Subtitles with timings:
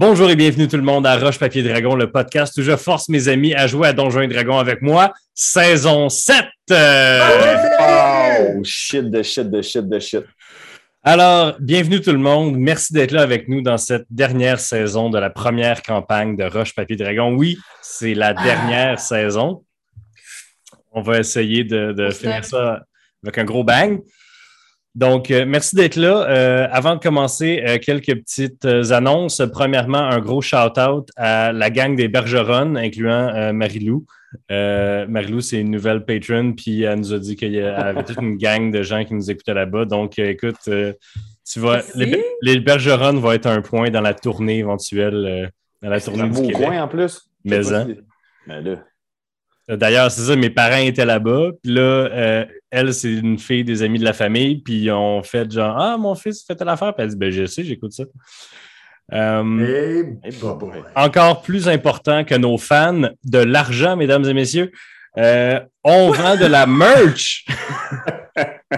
[0.00, 3.10] Bonjour et bienvenue tout le monde à Roche Papier Dragon, le podcast où je force
[3.10, 6.42] mes amis à jouer à Donjons et Dragons avec moi, saison 7.
[6.70, 6.74] Oh,
[8.64, 10.24] shit de shit de shit de shit.
[11.02, 12.56] Alors, bienvenue tout le monde.
[12.56, 16.74] Merci d'être là avec nous dans cette dernière saison de la première campagne de Roche
[16.74, 17.34] Papier Dragon.
[17.34, 19.66] Oui, c'est la dernière saison.
[20.92, 22.84] On va essayer de, de finir ça
[23.22, 24.00] avec un gros bang.
[24.94, 26.26] Donc, euh, merci d'être là.
[26.28, 29.40] Euh, avant de commencer, euh, quelques petites euh, annonces.
[29.52, 34.04] Premièrement, un gros shout-out à la gang des Bergeronnes, incluant euh, Marilou.
[34.50, 38.20] Euh, Marilou, c'est une nouvelle patron, puis elle nous a dit qu'il y avait toute
[38.20, 39.84] une gang de gens qui nous écoutaient là-bas.
[39.84, 40.92] Donc, euh, écoute, euh,
[41.48, 45.46] tu vas, les, les Bergeronnes vont être un point dans la tournée éventuelle, euh,
[45.82, 46.56] dans la tournée un du beau Québec.
[46.56, 47.28] coin en plus.
[47.44, 47.88] Mais, hein.
[48.46, 48.76] Mais là,
[49.76, 51.50] D'ailleurs, c'est ça, mes parents étaient là-bas.
[51.62, 54.56] Puis là, euh, elle, c'est une fille des amis de la famille.
[54.62, 56.94] Puis ils ont fait genre Ah, mon fils fait telle affaire.
[56.94, 58.04] Puis elle dit Ben, je sais, j'écoute ça.
[59.12, 60.70] Euh, Et Eh, bah, boy.
[60.94, 64.70] encore plus important que nos fans, de l'argent, mesdames et messieurs.
[65.18, 67.44] Euh, on vend de la merch.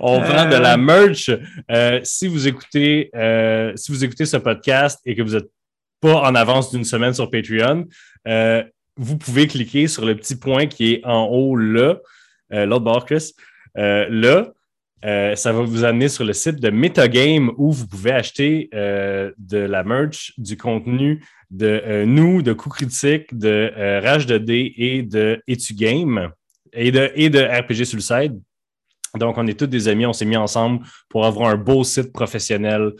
[0.00, 1.30] on vend de la merch.
[1.70, 5.50] Euh, si vous écoutez, euh, si vous écoutez ce podcast et que vous n'êtes
[6.00, 7.84] pas en avance d'une semaine sur Patreon,
[8.28, 8.62] euh,
[8.96, 11.98] vous pouvez cliquer sur le petit point qui est en haut là,
[12.52, 13.32] euh, l'autre bord, Chris.
[13.76, 14.52] Euh, là,
[15.04, 19.32] euh, ça va vous amener sur le site de Metagame où vous pouvez acheter euh,
[19.36, 25.02] de la merch, du contenu de nous, de Coup Critique, de Rage de dés et
[25.02, 26.30] de Etu Game
[26.72, 28.40] et de, et de RPG Suicide.
[29.16, 32.12] Donc, on est tous des amis, on s'est mis ensemble pour avoir un beau site
[32.12, 32.92] professionnel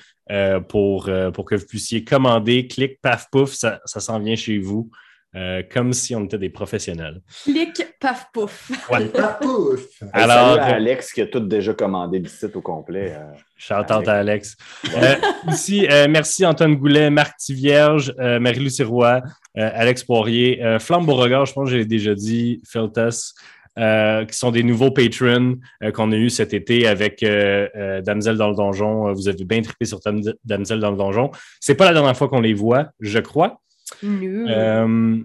[0.69, 4.91] pour, pour que vous puissiez commander, clic, paf, pouf, ça, ça s'en vient chez vous,
[5.37, 7.21] euh, comme si on était des professionnels.
[7.45, 8.71] Clic, paf, pouf.
[8.91, 9.07] Ouais.
[9.07, 9.81] Pas pouf.
[10.13, 13.13] Alors, salut à euh, Alex qui a tout déjà commandé le site au complet.
[13.17, 13.33] euh.
[13.57, 14.57] Shout out à Alex.
[14.97, 15.15] Euh,
[15.49, 19.23] ici, euh, merci Antoine Goulet, Marc Tivierge, euh, Sirois,
[19.59, 23.33] euh, Alex Poirier, euh, Flamme Beauregard, je pense que je l'ai déjà dit, Feltas,
[23.79, 28.01] euh, qui sont des nouveaux patrons euh, qu'on a eu cet été avec euh, euh,
[28.03, 29.13] Damsel dans le donjon.
[29.13, 31.31] Vous avez bien trippé sur Dam- Damsel dans le donjon.
[31.61, 33.61] C'est pas la dernière fois qu'on les voit, je crois.
[34.05, 35.25] Euh,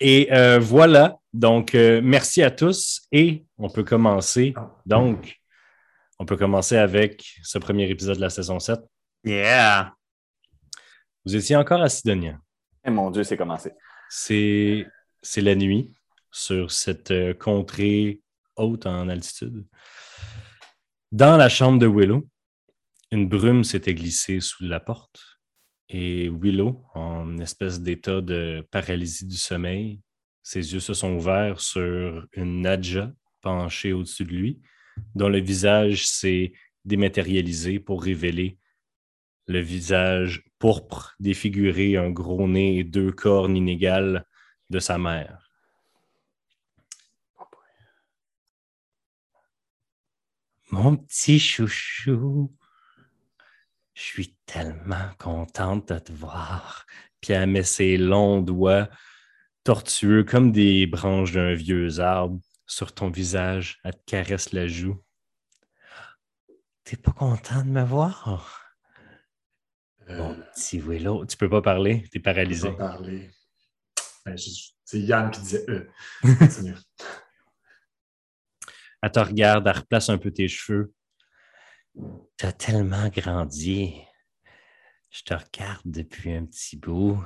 [0.00, 1.18] et euh, voilà.
[1.32, 4.54] Donc, euh, merci à tous et on peut commencer.
[4.86, 5.36] Donc,
[6.18, 8.80] on peut commencer avec ce premier épisode de la saison 7.
[9.24, 9.92] Yeah!
[11.24, 12.38] Vous étiez encore à Sidonia.
[12.84, 13.72] Eh, mon Dieu, c'est commencé.
[14.08, 14.86] C'est
[15.22, 15.92] c'est la nuit
[16.30, 18.22] sur cette euh, contrée
[18.56, 19.66] haute en altitude.
[21.12, 22.26] Dans la chambre de Willow,
[23.10, 25.27] une brume s'était glissée sous la porte
[25.88, 30.00] et Willow, en espèce d'état de paralysie du sommeil,
[30.42, 34.60] ses yeux se sont ouverts sur une Nadja penchée au-dessus de lui,
[35.14, 36.52] dont le visage s'est
[36.84, 38.58] dématérialisé pour révéler
[39.46, 44.26] le visage pourpre défiguré, un gros nez et deux cornes inégales
[44.70, 45.50] de sa mère.
[50.70, 52.52] Mon petit chouchou,
[53.98, 56.86] je suis tellement contente de te voir.
[57.20, 58.88] Puis elle met ses longs doigts
[59.64, 63.80] tortueux comme des branches d'un vieux arbre sur ton visage.
[63.82, 65.02] Elle te caresse la joue.
[66.84, 68.62] T'es pas content de me voir?
[70.08, 72.70] Mon Euh, petit Willow, tu peux pas parler, t'es je paralysé.
[72.70, 73.30] vais parler.
[74.24, 75.90] Ben, je- c'est Yann qui disait euh.
[76.38, 76.76] Continue.
[79.02, 80.92] Elle te regarde, elle replace un peu tes cheveux.
[82.36, 84.00] T'as tellement grandi.
[85.10, 87.22] Je te regarde depuis un petit bout.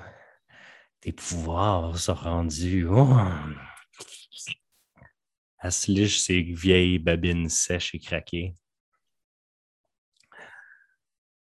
[1.00, 2.86] Tes pouvoirs sont rendus.
[2.86, 3.16] Oh.
[5.62, 8.54] Elle se vieilles babines sèches et craquées.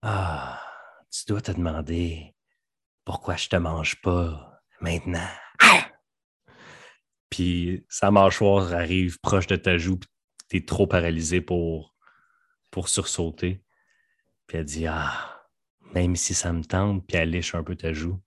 [0.02, 0.62] Ah,
[1.10, 2.34] tu dois te demander
[3.04, 5.28] pourquoi je te mange pas maintenant.
[7.30, 10.08] Puis sa mâchoire arrive proche de ta joue, puis
[10.48, 11.94] t'es trop paralysé pour,
[12.70, 13.62] pour sursauter.
[14.46, 15.44] Puis elle dit Ah,
[15.94, 18.20] même si ça me tente, puis elle liche un peu ta joue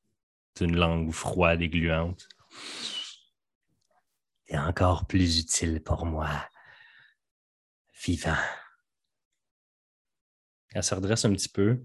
[0.57, 2.27] d'une langue froide et gluante.
[4.45, 6.29] T'es encore plus utile pour moi.
[8.05, 8.35] Vivant.
[10.73, 11.83] Elle se redresse un petit peu.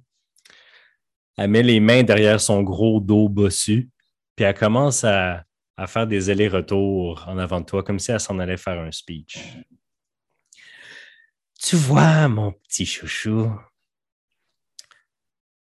[1.36, 3.90] Elle met les mains derrière son gros dos bossu,
[4.34, 5.44] puis elle commence à,
[5.76, 8.90] à faire des allers-retours en avant de toi, comme si elle s'en allait faire un
[8.90, 9.38] speech.
[11.68, 13.52] Tu vois, mon petit chouchou,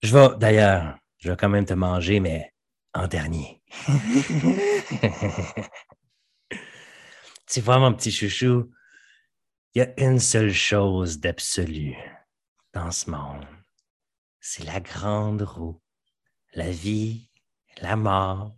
[0.02, 2.54] je vais, d'ailleurs, je vais quand même te manger, mais
[2.94, 3.62] en dernier.
[7.46, 8.70] tu vois, mon petit chouchou,
[9.74, 11.94] il y a une seule chose d'absolu
[12.72, 13.46] dans ce monde.
[14.40, 15.78] c'est la grande roue.
[16.54, 17.28] La vie,
[17.82, 18.56] la mort.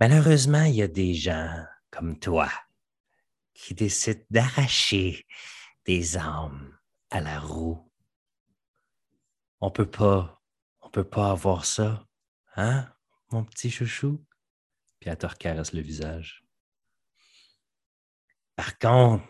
[0.00, 2.50] Malheureusement, il y a des gens comme toi
[3.54, 5.24] qui décident d'arracher
[5.84, 6.78] des âmes
[7.10, 7.90] à la roue.
[9.60, 10.42] On peut pas,
[10.80, 12.06] on peut pas avoir ça,
[12.56, 12.92] hein,
[13.30, 14.24] mon petit chouchou?
[14.98, 15.26] Puis elle te
[15.72, 16.44] le visage.
[18.56, 19.24] Par contre,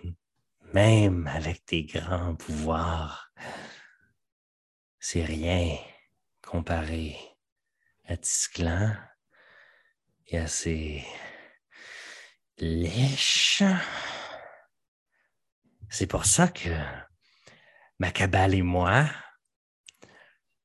[0.75, 3.33] même avec tes grands pouvoirs,
[4.99, 5.77] c'est rien
[6.43, 7.17] comparé
[8.05, 8.95] à Tisclan
[10.27, 11.05] et à ses
[12.59, 13.63] lèches.
[15.95, 16.71] C'est pour ça que
[17.99, 19.05] ma cabale et moi,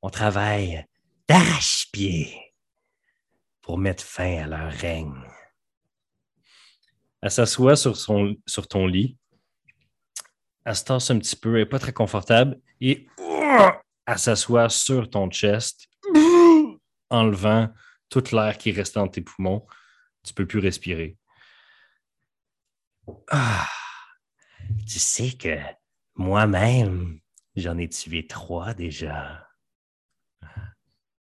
[0.02, 0.86] on travaille
[1.28, 2.54] d'arrache-pied
[3.62, 5.22] pour mettre fin à leur règne.
[7.22, 7.98] Elle s'assoit sur,
[8.70, 9.18] ton lit.
[10.64, 13.06] Elle se tasse un petit peu, elle n'est pas très confortable et
[14.06, 15.90] elle s'assoit sur ton chest,
[17.10, 17.68] enlevant
[18.08, 19.68] toute l'air qui reste dans tes poumons.
[20.24, 21.18] Tu peux plus respirer.
[23.30, 23.68] Ah,
[24.88, 25.58] tu sais que
[26.16, 27.20] moi-même,
[27.56, 29.48] j'en ai tué trois déjà.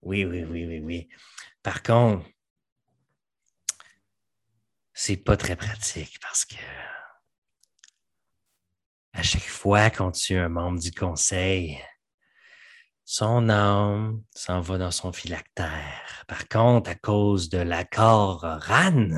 [0.03, 1.09] Oui, oui, oui, oui, oui.
[1.63, 2.27] Par contre,
[4.95, 6.57] c'est pas très pratique parce que
[9.13, 11.79] à chaque fois qu'on tue un membre du conseil,
[13.05, 16.25] son âme s'en va dans son phylactère.
[16.29, 19.09] Par contre, à cause de l'accord RAN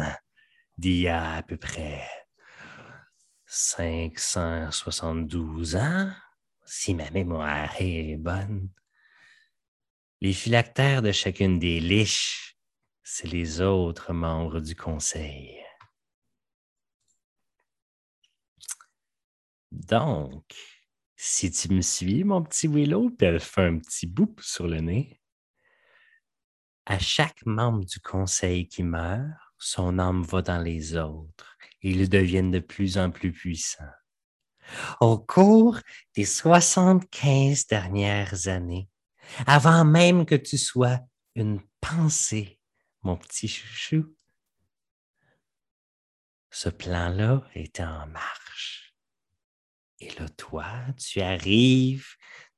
[0.79, 2.03] d'il y a à peu près
[3.53, 6.13] 572 ans,
[6.65, 8.71] si ma mémoire est bonne,
[10.21, 12.57] les phylactères de chacune des liches,
[13.03, 15.61] c'est les autres membres du conseil.
[19.73, 20.55] Donc,
[21.17, 24.79] si tu me suis, mon petit Willow, puis elle fait un petit bout sur le
[24.79, 25.21] nez,
[26.87, 29.27] à chaque membre du conseil qui meurt,
[29.59, 31.50] son âme va dans les autres
[31.83, 33.85] ils deviennent de plus en plus puissants.
[35.01, 35.79] Au cours
[36.15, 38.89] des 75 dernières années,
[39.47, 41.01] avant même que tu sois
[41.35, 42.61] une pensée,
[43.03, 44.15] mon petit chouchou,
[46.51, 48.95] ce plan-là était en marche.
[50.01, 50.67] Et là, toi,
[50.99, 52.07] tu arrives,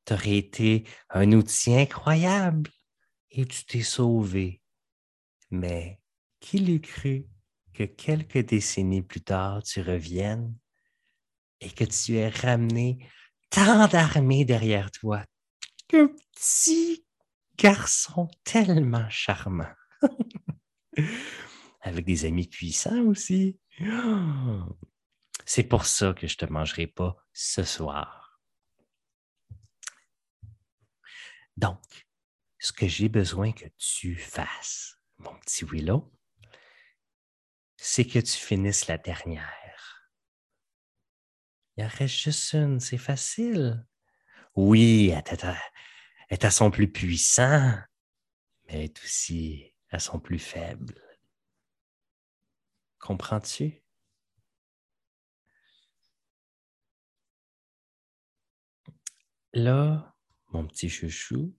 [0.06, 2.70] tu aurais été un outil incroyable
[3.30, 4.62] et tu t'es sauvé.
[5.50, 6.00] Mais
[6.40, 7.26] qui l'eût cru?
[7.72, 10.54] Que quelques décennies plus tard, tu reviennes
[11.60, 13.06] et que tu aies ramené
[13.50, 15.24] tant d'armées derrière toi?
[15.92, 17.04] Un petit
[17.56, 19.72] garçon tellement charmant.
[21.80, 23.58] Avec des amis puissants aussi.
[25.44, 28.40] C'est pour ça que je ne te mangerai pas ce soir.
[31.56, 32.06] Donc,
[32.58, 36.10] ce que j'ai besoin que tu fasses, mon petit Willow,
[37.84, 40.08] c'est que tu finisses la dernière.
[41.76, 43.84] Il en reste juste une, c'est facile.
[44.54, 45.56] Oui, elle est, à,
[46.30, 47.74] est à son plus puissant,
[48.66, 50.94] mais elle est aussi à son plus faible.
[53.00, 53.82] Comprends-tu?
[59.54, 60.14] Là,
[60.52, 61.52] mon petit chouchou,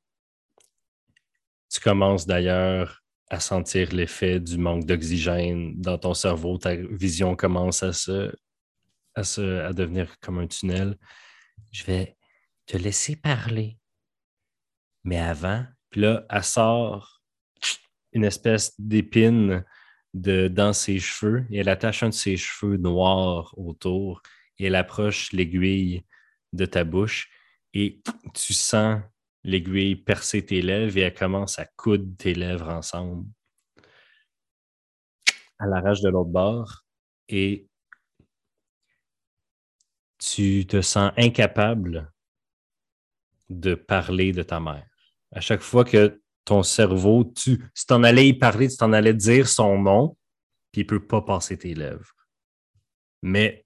[1.69, 3.02] Tu commences d'ailleurs
[3.33, 6.59] à sentir l'effet du manque d'oxygène dans ton cerveau.
[6.59, 8.31] Ta vision commence à se,
[9.15, 10.97] à se, à devenir comme un tunnel.
[11.71, 12.15] je vais
[12.67, 13.79] te laisser parler.
[15.03, 17.23] Mais avant, Puis là, elle sort
[18.11, 19.65] une espèce d'épine
[20.13, 24.21] de, dans ses cheveux et elle attache un de ses cheveux noirs autour
[24.59, 26.05] et elle approche l'aiguille
[26.53, 27.31] de ta bouche
[27.73, 27.99] et
[28.35, 29.01] tu sens
[29.43, 33.27] l'aiguille percer tes lèvres et elle commence à coudre tes lèvres ensemble.
[35.59, 36.83] Elle l'arrache de l'autre bord
[37.29, 37.67] et
[40.17, 42.11] tu te sens incapable
[43.49, 44.87] de parler de ta mère.
[45.31, 49.47] À chaque fois que ton cerveau, tu, t'en allais y parler, tu t'en allais dire
[49.47, 50.17] son nom,
[50.71, 52.13] puis il peut pas passer tes lèvres.
[53.21, 53.65] Mais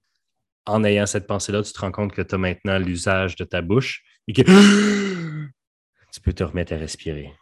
[0.66, 3.62] en ayant cette pensée-là, tu te rends compte que tu as maintenant l'usage de ta
[3.62, 4.42] bouche et que
[6.12, 7.34] tu peux te remettre à respirer.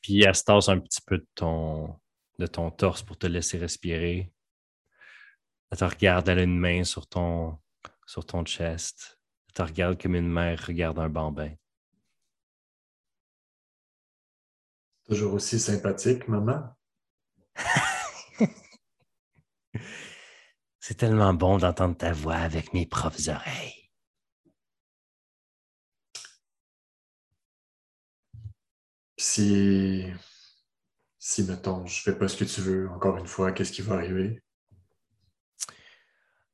[0.00, 1.98] Puis elle se tasse un petit peu de ton,
[2.38, 4.32] de ton torse pour te laisser respirer.
[5.70, 7.58] Elle te regarde, elle a une main sur ton,
[8.06, 9.18] sur ton chest.
[9.48, 11.54] Elle te regarde comme une mère regarde un bambin.
[15.06, 16.74] Toujours aussi sympathique, maman.
[20.80, 23.83] c'est tellement bon d'entendre ta voix avec mes propres oreilles.
[29.24, 30.04] Si,
[31.18, 33.94] si, mettons, je fais pas ce que tu veux, encore une fois, qu'est-ce qui va
[33.94, 34.42] arriver?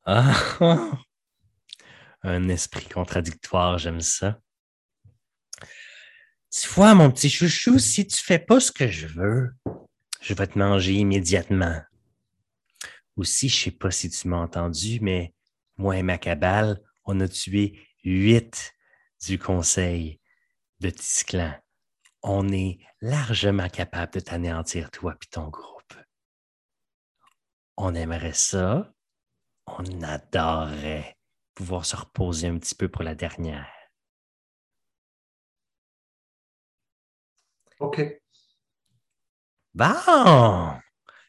[0.04, 0.32] Ah,
[2.22, 4.40] un esprit contradictoire, j'aime ça.
[6.50, 9.50] Tu vois, mon petit chouchou, si tu fais pas ce que je veux,
[10.20, 11.82] je vais te manger immédiatement.
[13.16, 15.34] Aussi, je sais pas si tu m'as entendu, mais
[15.76, 18.74] moi et ma cabale, on a tué huit
[19.26, 20.20] du conseil
[20.78, 21.60] de Tisclan.
[22.22, 25.94] On est largement capable de t'anéantir, toi et ton groupe.
[27.76, 28.92] On aimerait ça.
[29.66, 31.16] On adorerait
[31.54, 33.72] pouvoir se reposer un petit peu pour la dernière.
[37.78, 38.20] OK.
[39.72, 40.80] Bon!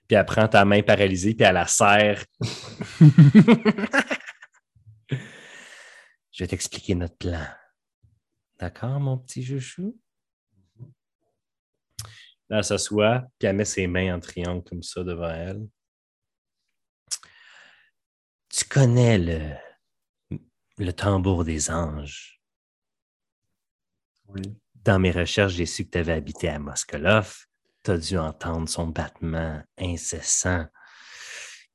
[0.08, 2.26] Puis elle prend ta main paralysée, puis elle la serre.
[6.32, 7.48] Je vais t'expliquer notre plan.
[8.60, 9.98] D'accord, mon petit chouchou?
[12.52, 15.70] Là, elle s'assoit, puis elle met ses mains en triangle comme ça devant elle.
[18.50, 20.38] Tu connais le,
[20.78, 22.42] le tambour des anges?
[24.28, 24.42] Oui.
[24.76, 27.46] Dans mes recherches, j'ai su que tu avais habité à Moskolov.
[27.86, 30.68] Tu as dû entendre son battement incessant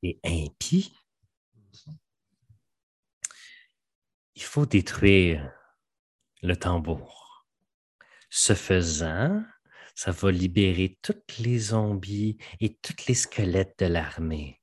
[0.02, 0.94] et impie.
[4.34, 5.50] Il faut détruire
[6.42, 7.46] le tambour.
[8.28, 9.42] Ce faisant,
[9.96, 14.60] ça va libérer tous les zombies et tous les squelettes de l'armée.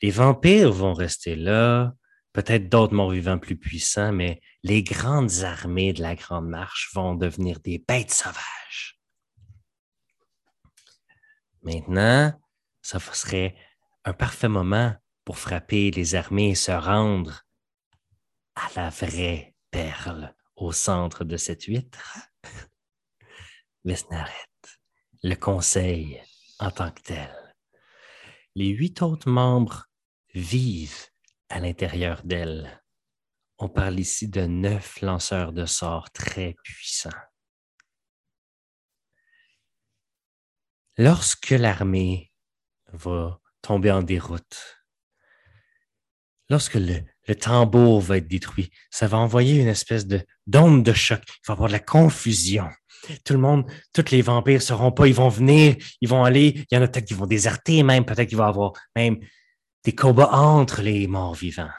[0.00, 1.92] Les vampires vont rester là,
[2.32, 7.14] peut-être d'autres morts vivants plus puissants, mais les grandes armées de la Grande Marche vont
[7.14, 9.00] devenir des bêtes sauvages.
[11.62, 12.32] Maintenant,
[12.80, 13.56] ça serait
[14.04, 14.94] un parfait moment
[15.24, 17.42] pour frapper les armées et se rendre
[18.54, 22.18] à la vraie perle au centre de cette huître.
[23.84, 24.32] Vesnaret,
[25.22, 26.22] le conseil
[26.58, 27.54] en tant que tel.
[28.54, 29.90] Les huit autres membres
[30.32, 31.08] vivent
[31.50, 32.82] à l'intérieur d'elle.
[33.58, 37.10] On parle ici de neuf lanceurs de sorts très puissants.
[40.96, 42.32] Lorsque l'armée
[42.92, 44.78] va tomber en déroute,
[46.48, 47.04] lorsque le,
[47.38, 51.22] tambour va être détruit, ça va envoyer une espèce de d'onde de choc.
[51.26, 52.70] Il va y avoir de la confusion.
[53.24, 56.74] Tout le monde, tous les vampires seront pas, ils vont venir, ils vont aller, il
[56.74, 59.18] y en a peut-être qui vont déserter même, peut-être qu'il va y avoir même
[59.84, 61.70] des combats entre les morts vivants.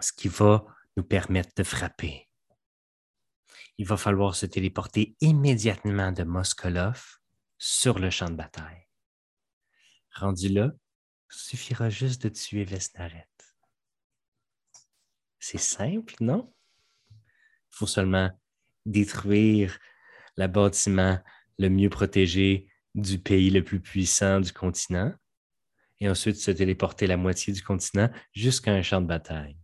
[0.00, 0.64] Ce qui va
[0.96, 2.28] nous permettre de frapper.
[3.78, 7.18] Il va falloir se téléporter immédiatement de Moskolov
[7.58, 8.88] sur le champ de bataille.
[10.14, 10.70] Rendu là,
[11.30, 13.28] il suffira juste de tuer Vesnaret.
[15.38, 16.54] C'est simple, non?
[17.10, 18.30] Il faut seulement
[18.86, 19.78] détruire
[20.36, 21.18] le bâtiment
[21.58, 25.12] le mieux protégé du pays le plus puissant du continent
[26.00, 29.56] et ensuite se téléporter la moitié du continent jusqu'à un champ de bataille.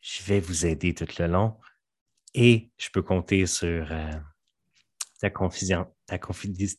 [0.00, 1.58] Je vais vous aider tout le long
[2.34, 4.12] et je peux compter sur euh,
[5.20, 6.78] ta ta confidis-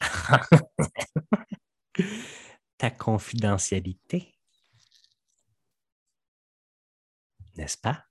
[2.78, 4.34] ta confidentialité.
[7.56, 8.07] N'est-ce pas?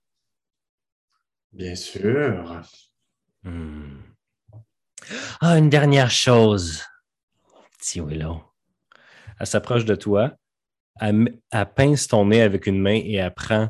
[1.52, 2.62] Bien sûr.
[3.42, 4.00] Hmm.
[5.40, 6.82] Ah, une dernière chose,
[7.78, 8.42] petit Willow.
[9.40, 10.34] Elle s'approche de toi,
[11.00, 11.40] elle,
[11.76, 13.68] pince ton nez avec une main et elle prend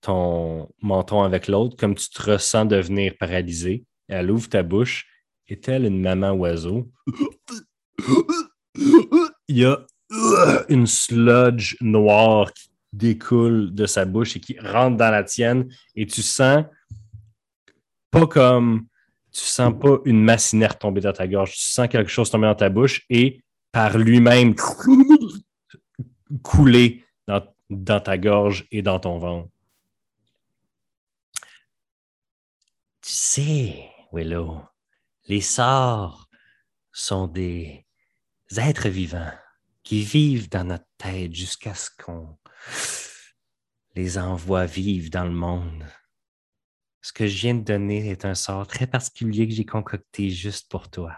[0.00, 3.84] ton menton avec l'autre, comme tu te ressens devenir paralysé.
[4.08, 5.06] Elle ouvre ta bouche
[5.48, 6.90] et telle une maman oiseau?
[9.48, 9.84] Il y a
[10.68, 16.06] une sludge noire qui découle de sa bouche et qui rentre dans la tienne et
[16.06, 16.64] tu sens
[18.14, 18.86] pas comme
[19.32, 22.46] tu sens pas une masse inerte tomber dans ta gorge, tu sens quelque chose tomber
[22.46, 23.42] dans ta bouche et
[23.72, 24.54] par lui-même
[26.44, 29.48] couler dans, dans ta gorge et dans ton ventre.
[33.02, 34.62] Tu sais, Willow,
[35.26, 36.28] les sorts
[36.92, 37.84] sont des
[38.56, 39.32] êtres vivants
[39.82, 42.38] qui vivent dans notre tête jusqu'à ce qu'on
[43.96, 45.84] les envoie vivre dans le monde.
[47.04, 50.70] Ce que je viens de donner est un sort très particulier que j'ai concocté juste
[50.70, 51.14] pour toi.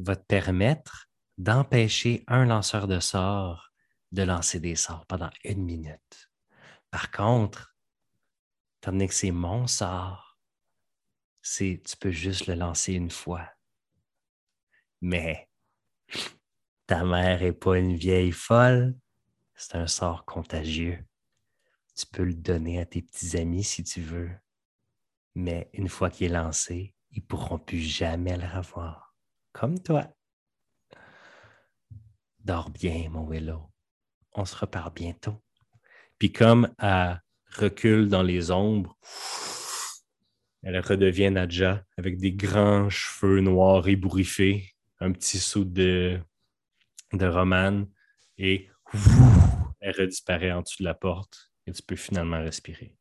[0.00, 1.06] Il va te permettre
[1.38, 3.70] d'empêcher un lanceur de sorts
[4.10, 6.28] de lancer des sorts pendant une minute.
[6.90, 7.76] Par contre,
[8.80, 10.36] étant donné que c'est mon sort,
[11.44, 13.48] tu peux juste le lancer une fois.
[15.00, 15.48] Mais
[16.88, 18.98] ta mère n'est pas une vieille folle,
[19.54, 20.98] c'est un sort contagieux.
[21.94, 24.30] Tu peux le donner à tes petits amis si tu veux.
[25.34, 29.14] Mais une fois qu'il est lancé, ils pourront plus jamais le revoir.
[29.52, 30.08] Comme toi.
[32.40, 33.70] Dors bien, mon Willow.
[34.32, 35.42] On se reparle bientôt.
[36.18, 37.22] Puis comme elle
[37.56, 38.98] recule dans les ombres,
[40.62, 46.20] elle redevient Nadja avec des grands cheveux noirs ébouriffés, un petit saut de,
[47.12, 47.88] de romane
[48.38, 48.68] et
[49.80, 52.96] elle redisparaît en dessous de la porte et tu peux finalement respirer.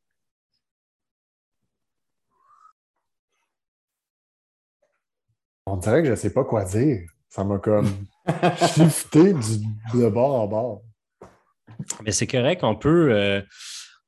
[5.66, 7.02] On dirait que je ne sais pas quoi dire.
[7.30, 7.88] Ça m'a comme
[8.76, 10.82] shifté du, de bord en bord.
[12.04, 13.42] Mais c'est correct, on peut, euh,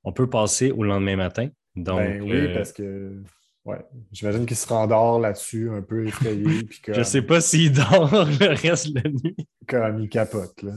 [0.03, 1.49] on peut passer au lendemain matin.
[1.75, 3.23] Donc, Ben oui, euh, parce que
[3.65, 3.79] ouais,
[4.11, 8.11] j'imagine qu'il se rendort là-dessus, un peu effrayé, puis comme, je sais pas s'il dort
[8.11, 9.35] le reste de la nuit.
[9.67, 10.61] comme il capote.
[10.61, 10.73] Là.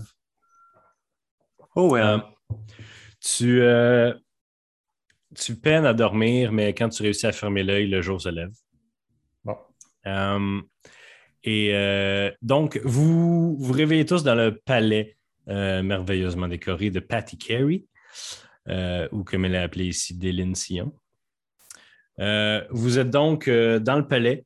[1.74, 2.00] Oh, ouais.
[2.00, 2.18] Euh,
[3.20, 4.14] tu, euh,
[5.34, 8.52] tu peines à dormir, mais quand tu réussis à fermer l'œil, le jour se lève.
[9.44, 9.56] Bon.
[10.06, 10.60] Euh,
[11.44, 15.16] et euh, donc, vous vous réveillez tous dans le palais
[15.48, 17.84] merveilleusement décoré de Patty Carey,
[19.12, 20.92] ou comme elle est appelée ici, Déline Sion.
[22.18, 24.44] Euh, vous êtes donc dans le palais.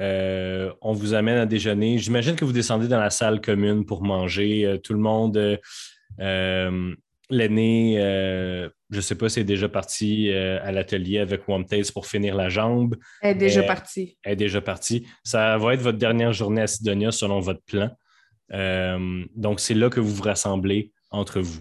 [0.00, 1.98] Euh, on vous amène à déjeuner.
[1.98, 4.64] J'imagine que vous descendez dans la salle commune pour manger.
[4.64, 5.60] Euh, tout le monde,
[6.20, 6.94] euh,
[7.30, 11.90] l'aîné, euh, je ne sais pas si est déjà parti euh, à l'atelier avec Wamtaze
[11.90, 14.18] pour finir la jambe Elle est déjà partie.
[14.24, 15.06] est déjà partie.
[15.24, 17.90] Ça va être votre dernière journée à Sidonia selon votre plan.
[18.52, 21.60] Euh, donc, c'est là que vous vous rassemblez entre vous.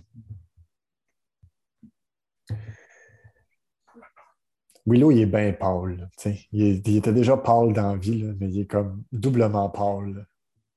[4.86, 6.10] Willow, il est bien pâle.
[6.52, 9.70] Il, est- il était déjà pâle dans la vie, là, mais il est comme doublement
[9.70, 10.28] pâle.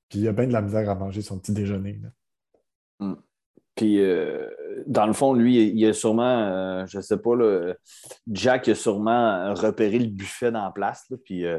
[0.08, 2.00] Puis il a bien de la misère à manger son petit déjeuner.
[3.00, 3.16] là.
[3.76, 4.48] Puis, euh,
[4.86, 7.32] dans le fond, lui, il a sûrement, euh, je sais pas,
[8.26, 11.12] Jack a sûrement repéré le buffet dans la place.
[11.24, 11.58] puis, euh,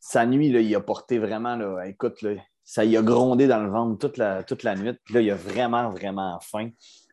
[0.00, 2.24] sa nuit, là, il a porté vraiment, là, écoute,
[2.64, 4.92] ça y a grondé dans le ventre toute la, nuit.
[5.04, 6.70] Puis là, il a vraiment, vraiment faim.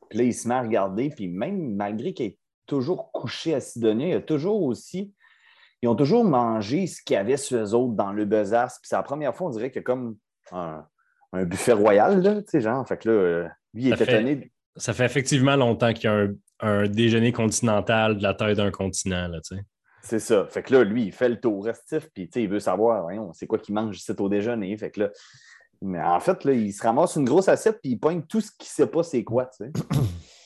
[0.09, 1.09] Puis là, il se met à regarder.
[1.09, 5.13] Puis même malgré qu'il est toujours couché à Sidonia, il a toujours aussi.
[5.81, 8.77] Ils ont toujours mangé ce qu'il y avait sur eux autres dans le besace.
[8.79, 10.17] Puis c'est la première fois, on dirait qu'il y a comme
[10.51, 10.85] un,
[11.45, 12.85] buffet royal, tu sais, genre.
[12.85, 14.51] Fait que là, euh, lui, il Ça était fait-.
[14.77, 16.29] Ça fait effectivement longtemps qu'il y a un,
[16.61, 19.27] un déjeuner continental de la taille d'un continent.
[19.27, 19.63] Là, tu sais.
[20.01, 20.45] C'est ça.
[20.47, 23.07] Fait que là, lui, il fait le tour restif, puis tu sais, il veut savoir,
[23.33, 24.75] c'est quoi qu'il mange ici au déjeuner?
[24.77, 25.09] Fait que là,
[25.81, 28.51] mais en fait, là, il se ramasse une grosse assiette, puis il pogne tout ce
[28.57, 29.71] qu'il sait pas c'est quoi, tu sais.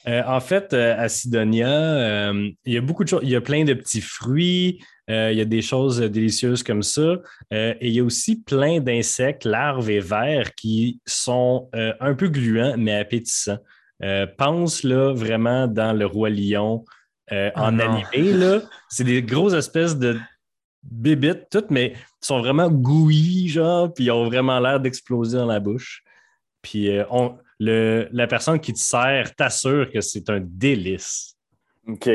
[0.08, 3.22] Euh, en fait, euh, à Sidonia, euh, il y a beaucoup de choses.
[3.24, 7.18] Il y a plein de petits fruits, il y a des choses délicieuses comme ça.
[7.52, 12.76] Et il y a aussi plein d'insectes, larves et vers qui sont un peu gluants,
[12.76, 13.60] mais appétissants.
[14.39, 16.86] Pense là vraiment dans le Roi Lion
[17.30, 17.84] Ah en non.
[17.84, 18.34] animé.
[18.34, 18.62] là.
[18.89, 20.18] C'est des grosses espèces de
[20.82, 25.60] bébites, toutes, mais sont vraiment gouillis, genre, puis ils ont vraiment l'air d'exploser dans la
[25.60, 26.04] bouche.
[26.62, 31.36] Puis euh, on, le, la personne qui te sert t'assure que c'est un délice.
[31.88, 32.10] OK.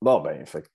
[0.00, 0.68] Bon, ben, fait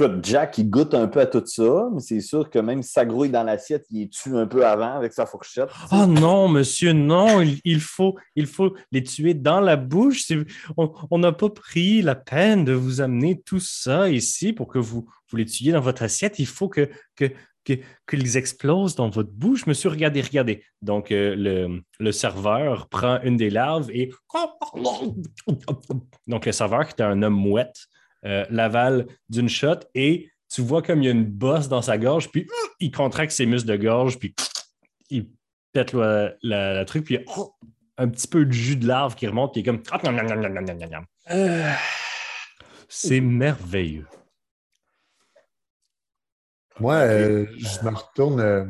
[0.00, 2.92] écoute, Jack, il goûte un peu à tout ça, mais c'est sûr que même si
[2.92, 5.70] ça grouille dans l'assiette, il tue un peu avant avec sa fourchette.
[5.70, 5.86] sais.
[5.90, 10.30] Oh non, monsieur, non, il, il faut, il faut les tuer dans la bouche.
[10.76, 14.78] On on n'a pas pris la peine de vous amener tout ça ici pour que
[14.78, 16.38] vous, vous les tuiez dans votre assiette.
[16.38, 17.24] Il faut que, que,
[17.76, 19.66] que, qu'ils explosent dans votre bouche.
[19.66, 20.62] Monsieur, regardez, regardez.
[20.82, 24.10] Donc, euh, le, le serveur prend une des larves et...
[26.26, 27.76] Donc, le serveur, qui est un homme mouette,
[28.24, 31.98] euh, l'avale d'une shot et tu vois comme il y a une bosse dans sa
[31.98, 32.46] gorge, puis
[32.80, 34.34] il contracte ses muscles de gorge, puis
[35.10, 35.30] il
[35.72, 37.54] pète la, la- la truc, puis il y a oh,
[37.98, 39.82] un petit peu de jus de larve qui remonte, puis il est comme.
[41.30, 41.70] Euh,
[42.88, 44.06] C'est merveilleux.
[46.80, 48.64] Moi, euh, je me retourne, euh,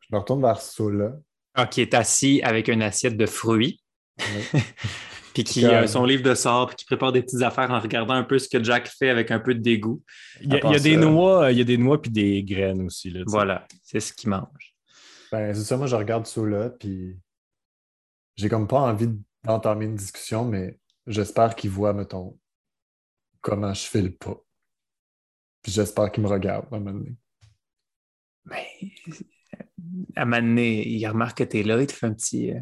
[0.00, 1.12] je me retourne vers Sola.
[1.54, 3.80] ah, qui est assis avec une assiette de fruits,
[4.18, 4.24] Ouais.
[5.34, 8.14] puis qui a son livre de sort, puis qui prépare des petites affaires en regardant
[8.14, 10.02] un peu ce que Jack fait avec un peu de dégoût.
[10.40, 11.76] Il y a, À part il y a des ça- noix, il y a des
[11.78, 13.10] noix puis des graines aussi.
[13.10, 13.22] Là.
[13.26, 14.74] Voilà, c'est ce qu'il mange.
[15.32, 17.16] Ben, c'est ça, moi, je regarde Sola, puis
[18.36, 19.08] j'ai comme pas envie
[19.42, 22.38] d'entamer une discussion, mais j'espère qu'il voit, mettons,
[23.40, 24.36] comment je fais le pas.
[25.64, 27.16] Puis j'espère qu'il me regarde à un moment donné.
[28.44, 28.66] Mais
[30.14, 32.52] à un moment donné, il remarque que tu es là, il te fait un petit.
[32.52, 32.60] Euh...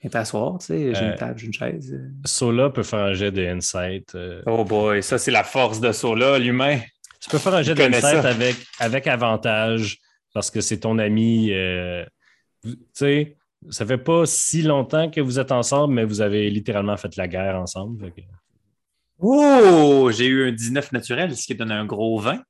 [0.00, 1.92] Viens t'asseoir, tu sais, j'ai Euh, une table, j'ai une chaise.
[1.94, 2.10] euh.
[2.24, 4.12] Sola peut faire un jet de insight.
[4.16, 4.42] euh.
[4.46, 6.80] Oh boy, ça c'est la force de Sola, l'humain.
[7.20, 9.98] Tu peux faire un jet d'insight avec, avec avantage
[10.34, 11.52] parce que c'est ton ami.
[11.52, 12.04] euh,
[12.64, 13.36] tu sais,
[13.70, 17.28] ça fait pas si longtemps que vous êtes ensemble, mais vous avez littéralement fait la
[17.28, 18.04] guerre ensemble.
[18.04, 18.26] fait que-
[19.24, 22.42] Oh, j'ai eu un 19 naturel, ce qui donne un gros 20.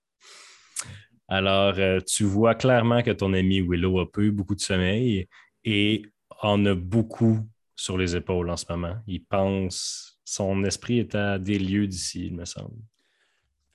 [1.29, 5.29] Alors, euh, tu vois clairement que ton ami Willow a peu beaucoup de sommeil
[5.65, 6.03] et
[6.41, 8.97] en a beaucoup sur les épaules en ce moment.
[9.07, 12.81] Il pense, son esprit est à des lieux d'ici, il me semble.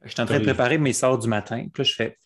[0.01, 1.67] Je suis en train de préparer mes sorts du matin.
[1.71, 2.17] Puis là, je fais.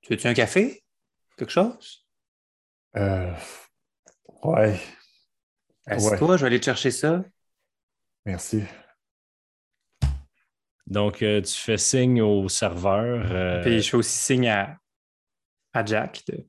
[0.00, 0.82] Tu veux-tu un café?
[1.36, 2.06] Quelque chose?
[2.96, 3.34] Euh,
[4.42, 4.80] ouais,
[5.86, 7.22] Assieds-toi, je vais aller te chercher ça.
[8.24, 8.62] Merci.
[10.86, 13.26] Donc, euh, tu fais signe au serveur.
[13.32, 14.76] euh, Puis je fais aussi signe à,
[15.72, 16.22] à Jack.
[16.28, 16.46] de-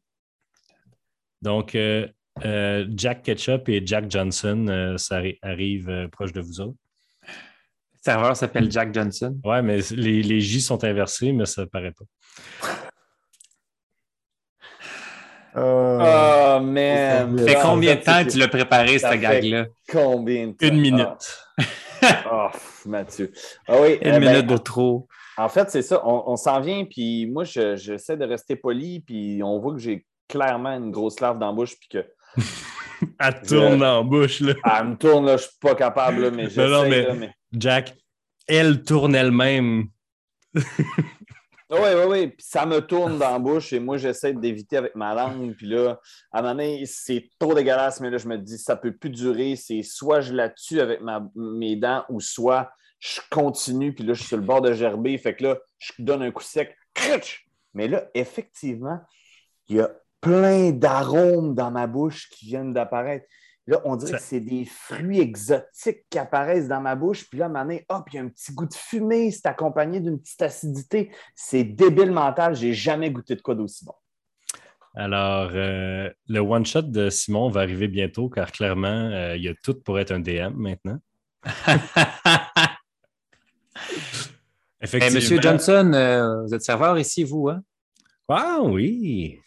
[1.41, 2.07] donc, euh,
[2.43, 6.77] euh, Jack Ketchup et Jack Johnson, euh, ça arri- arrive euh, proche de vous autres.
[7.23, 9.39] Le serveur s'appelle Jack Johnson.
[9.43, 12.05] Ouais, mais les, les J sont inversés, mais ça paraît pas.
[15.55, 17.37] Euh, Oh, man.
[17.37, 19.65] Ça fait Ah, combien de temps c'est- tu l'as préparé, ça cette gag-là?
[19.91, 20.67] Combien de temps?
[20.67, 21.39] Une minute.
[22.01, 23.31] Ah, oh, Mathieu.
[23.67, 25.07] Ah oui, Une eh ben, minute de trop.
[25.37, 26.01] En fait, c'est ça.
[26.05, 29.79] On, on s'en vient, puis moi, je- j'essaie de rester poli, puis on voit que
[29.79, 32.05] j'ai clairement une grosse lave dans la bouche, puis que
[33.19, 34.53] Elle tourne dans la bouche, là.
[34.63, 36.61] ah, elle me tourne, là, je suis pas capable, là, mais j'essaie.
[36.67, 37.31] Non, non, mais- là, mais...
[37.53, 37.93] Jack,
[38.47, 39.85] elle tourne elle-même.
[41.71, 42.27] Oui, oui, oui.
[42.27, 45.55] Puis ça me tourne dans la bouche et moi, j'essaie d'éviter avec ma langue.
[45.55, 45.99] Puis là,
[46.31, 49.55] à un moment c'est trop dégueulasse, mais là, je me dis, ça peut plus durer.
[49.55, 53.93] C'est soit je la tue avec ma- mes dents ou soit je continue.
[53.93, 55.17] Puis là, je suis sur le bord de gerber.
[55.17, 56.75] Fait que là, je donne un coup sec.
[57.73, 58.99] Mais là, effectivement,
[59.67, 59.89] il y a
[60.21, 63.25] plein d'arômes dans ma bouche qui viennent d'apparaître.
[63.67, 67.27] Là, on dirait que c'est des fruits exotiques qui apparaissent dans ma bouche.
[67.27, 69.31] Puis là, à un moment donné, hop, il y a un petit goût de fumée.
[69.31, 71.11] C'est accompagné d'une petite acidité.
[71.33, 72.55] C'est débile mental.
[72.55, 73.93] J'ai jamais goûté de quoi d'aussi bon.
[74.95, 79.53] Alors, euh, le one-shot de Simon va arriver bientôt, car clairement, euh, il y a
[79.61, 80.99] tout pour être un DM maintenant.
[84.81, 85.15] Eh, Effectivement.
[85.15, 87.63] Monsieur Johnson, euh, vous êtes serveur ici, vous, hein?
[88.27, 89.39] Ah oui!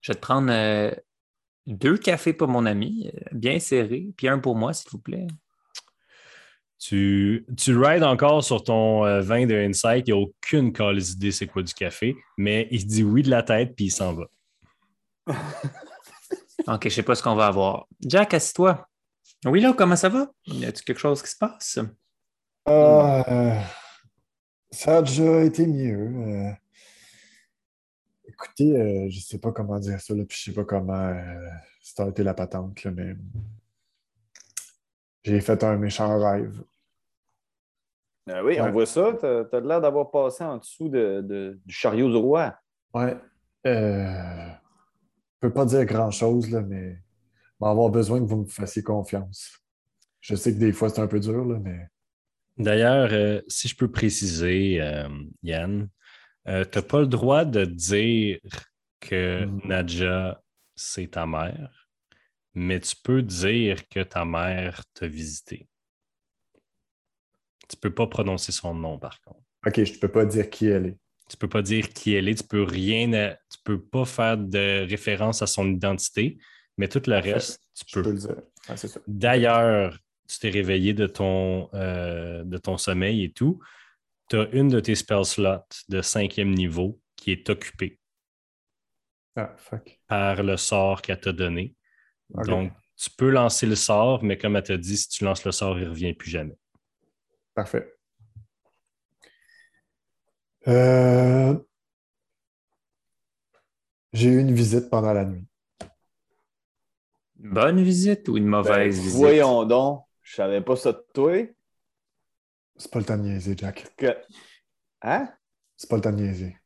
[0.00, 0.90] Je vais te prendre euh,
[1.66, 5.26] deux cafés pour mon ami, euh, bien serrés, puis un pour moi, s'il vous plaît.
[6.78, 10.08] Tu, tu rides encore sur ton euh, vin de Insight.
[10.08, 13.30] Il n'y a aucune calice idée c'est quoi du café, mais il dit oui de
[13.30, 14.24] la tête puis il s'en va.
[16.66, 17.86] OK, je sais pas ce qu'on va avoir.
[18.00, 18.86] Jack, assis-toi.
[19.44, 20.28] Oui, là, comment ça va?
[20.46, 21.78] Y a-t-il quelque chose qui se passe?
[22.68, 23.60] Euh,
[24.70, 26.54] ça a déjà été mieux.
[28.42, 31.48] Écoutez, euh, je sais pas comment dire ça, là, puis je sais pas comment euh,
[31.80, 33.14] starter la patente, là, mais
[35.22, 36.62] j'ai fait un méchant rêve.
[38.28, 39.12] Euh, oui, on voit ça.
[39.18, 42.56] Tu as, l'air d'avoir passé en dessous de- de- du chariot du roi.
[42.94, 43.16] Ouais.
[43.66, 44.48] Euh,
[45.34, 48.82] je peux pas dire grand-chose, là, mais je vais avoir besoin que vous me fassiez
[48.82, 49.58] confiance.
[50.20, 51.88] Je sais que des fois, c'est un peu dur, là, mais
[52.58, 55.08] D'ailleurs, euh, si je peux préciser, euh,
[55.42, 55.88] Yann,
[56.46, 58.38] tu n'as pas le droit de dire
[59.00, 59.60] que Mhm.
[59.64, 60.42] Nadja,
[60.74, 61.88] c'est ta mère,
[62.54, 65.68] mais tu peux dire que ta mère t'a visité.
[67.68, 69.40] Tu peux pas prononcer son nom, par contre.
[69.66, 70.96] OK, je peux pas dire qui elle est.
[71.28, 74.36] Tu peux pas dire qui elle est, tu peux rien, à- tu peux pas faire
[74.36, 76.36] de référence à son identité,
[76.76, 78.10] mais tout le reste, tu Je peux.
[78.10, 78.36] le dire.
[78.76, 79.00] Ça.
[79.06, 79.96] D'ailleurs,
[80.28, 83.60] tu t'es réveillé de ton, euh, de ton sommeil et tout.
[84.32, 85.58] Tu as une de tes spell slots
[85.90, 88.00] de cinquième niveau qui est occupée
[89.36, 90.00] Ah, fuck.
[90.08, 91.74] par le sort qu'elle t'a donné.
[92.30, 95.52] Donc, tu peux lancer le sort, mais comme elle t'a dit, si tu lances le
[95.52, 96.56] sort, il ne revient plus jamais.
[97.52, 97.92] Parfait.
[100.66, 101.54] Euh,
[104.14, 105.44] J'ai eu une visite pendant la nuit.
[107.38, 109.18] Une bonne visite ou une Ben, mauvaise visite?
[109.18, 110.06] voyons donc.
[110.22, 111.36] Je savais pas ça de toi.
[112.82, 113.94] C'est pas le temps de niaiser, Jack.
[113.96, 114.18] Que...
[115.02, 115.32] Hein?
[115.76, 116.56] C'est pas le temps de niaiser.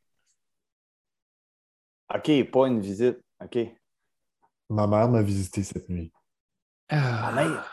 [2.11, 3.19] OK, pas une visite.
[3.39, 3.59] OK.
[4.71, 6.11] Ma mère m'a visité cette nuit.
[6.89, 7.71] Ah, mère.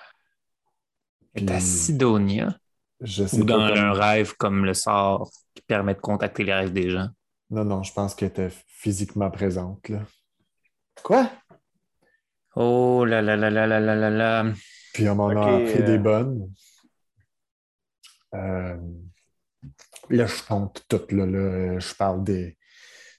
[1.35, 2.55] est à Sidonia
[3.01, 6.73] Je sais ou dans un rêve comme le sort qui permet de contacter les rêves
[6.73, 7.09] des gens?
[7.49, 9.89] Non, non, je pense qu'elle était physiquement présente.
[9.89, 10.01] Là.
[11.03, 11.31] Quoi?
[12.57, 14.53] Oh là là là là là là là là.
[14.93, 16.53] Puis on m'en a appris euh, des bonnes.
[18.35, 18.77] Euh,
[20.11, 21.03] là, je compte tout.
[21.11, 21.79] Là, là.
[21.79, 22.57] Je parle des,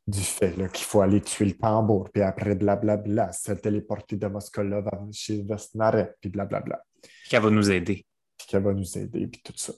[0.08, 4.88] du fait qu'il faut aller tuer le tambour, puis après, blablabla, se téléporter de Moskolov
[5.12, 6.84] chez Vesnaret, puis blablabla.
[7.28, 8.06] Qui va nous aider?
[8.38, 9.73] Puis qu'elle va nous aider, puis tout ça.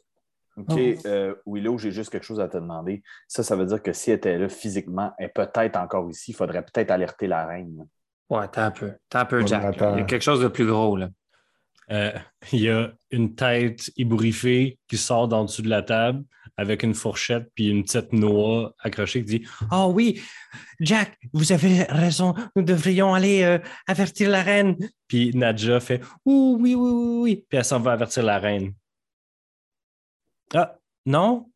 [0.58, 3.04] OK, euh, Willow, j'ai juste quelque chose à te demander.
[3.28, 6.32] Ça, ça veut dire que si elle était là physiquement, elle est peut-être encore ici.
[6.32, 7.88] Il faudrait peut-être alerter la reine.
[8.30, 8.94] Ouais, t'as un peu.
[9.08, 9.64] T'as un peu, Jack.
[9.64, 9.94] attends.
[9.94, 11.10] Il y a quelque chose de plus gros, là.
[11.92, 12.12] Euh,
[12.52, 16.24] il y a une tête ébouriffée qui sort d'en dessous de la table
[16.58, 20.22] avec une fourchette puis une petite noix accrochée qui dit Oh oui,
[20.80, 24.76] Jack, vous avez raison, nous devrions aller euh, avertir la reine.
[25.08, 27.46] Puis Nadja fait Ouh, oui, oui, oui, oui.
[27.48, 28.74] Puis elle s'en va avertir la reine.
[30.54, 31.50] Ah, non?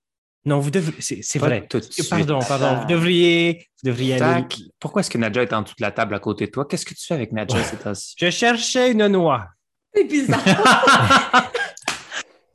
[0.43, 1.21] Non, vous devriez.
[1.21, 1.67] C'est vrai.
[1.67, 2.09] tout de suite.
[2.09, 2.81] Pardon, pardon.
[2.81, 4.45] Vous devriez, vous devriez aller.
[4.79, 6.65] Pourquoi est-ce que Nadja est en dessous de la table à côté de toi?
[6.65, 8.15] Qu'est-ce que tu fais avec Nadja ces temps-ci?
[8.17, 9.47] Je cherchais une noix.
[9.93, 10.41] C'est bizarre.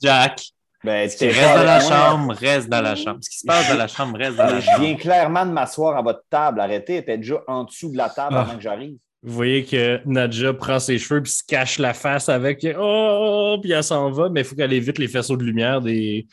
[0.02, 0.42] Jack.
[0.84, 3.18] Ben, Tu t'es restes pas dans la chambre, reste dans la chambre.
[3.22, 5.00] Ce qui se passe dans la chambre, reste dans la Je viens chambre.
[5.00, 6.60] clairement de m'asseoir à votre table.
[6.60, 8.42] Arrêtez, elle était déjà en dessous de la table Ah.
[8.42, 8.96] avant que j'arrive.
[9.22, 13.72] Vous voyez que Nadja prend ses cheveux puis se cache la face avec Oh, puis
[13.72, 16.28] elle s'en va, mais il faut qu'elle évite les faisceaux de lumière des,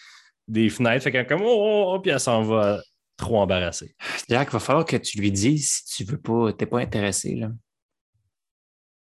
[0.47, 1.03] des fenêtres.
[1.03, 2.79] Fait qu'elle est comme Oh, oh, oh, puis elle s'en va
[3.17, 3.95] trop embarrassée.
[4.29, 7.33] Jack, va falloir que tu lui dises si tu veux pas, t'es pas intéressé.
[7.35, 7.47] Là.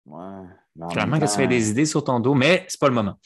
[0.07, 0.47] Ouais.
[0.91, 3.19] Clairement que tu fais des idées sur ton dos, mais c'est pas le moment.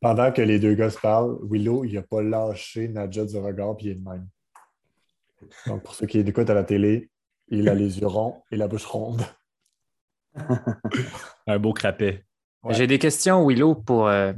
[0.00, 3.76] Pendant que les deux gars se parlent, Willow, il n'a pas lâché Nadja du regard,
[3.76, 4.26] puis il est de même.
[5.66, 7.10] Donc, pour ceux qui écoutent à la télé,
[7.48, 9.22] il a les yeux ronds et la bouche ronde.
[11.46, 12.24] Un beau crapet.
[12.62, 12.74] Ouais.
[12.74, 14.08] J'ai des questions, Willow, pour.
[14.08, 14.32] euh,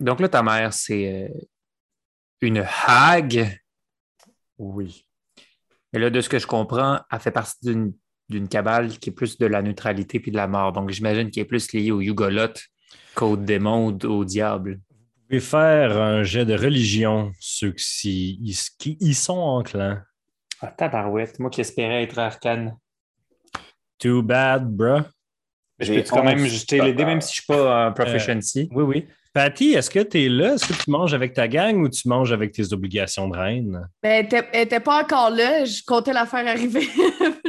[0.00, 1.38] Donc là, ta mère, c'est euh,
[2.40, 3.58] une hague.
[4.58, 5.06] Oui.
[5.92, 7.94] Et là, de ce que je comprends, elle fait partie d'une
[8.28, 10.72] d'une cabale qui est plus de la neutralité puis de la mort.
[10.72, 12.62] Donc, j'imagine qu'elle est plus liée au Yugoloth
[13.14, 14.80] qu'au démon ou au diable.
[14.90, 18.40] Vous pouvez faire un jet de religion, ceux qui,
[18.78, 20.02] qui y sont enclins.
[20.60, 22.76] Ah, tabarouette, moi qui espérais être arcane.
[23.98, 25.02] Too bad, bruh.
[25.78, 27.06] Je peux quand même 11 jeter l'aider, total.
[27.06, 28.68] même si je suis pas un proficiency?
[28.72, 29.06] Oui, oui.
[29.32, 30.54] Patty, est-ce que tu es là?
[30.54, 33.88] Est-ce que tu manges avec ta gang ou tu manges avec tes obligations de reine?
[34.00, 35.64] Ben, elle était- elle était pas encore là.
[35.64, 36.86] Je comptais la faire arriver.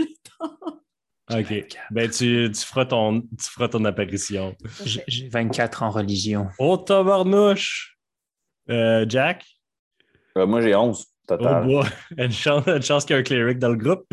[1.31, 1.67] OK.
[1.91, 4.55] Ben, tu, tu, feras ton, tu feras ton apparition.
[4.83, 6.47] J'ai j'ai 24 en religion.
[6.59, 7.97] Oh, tabarnouche!
[8.69, 9.43] Euh, Jack?
[10.37, 11.65] Euh, moi, j'ai 11 Oh total.
[11.65, 11.85] boy!
[12.17, 14.05] Une chance, une chance qu'il y a un cleric dans le groupe.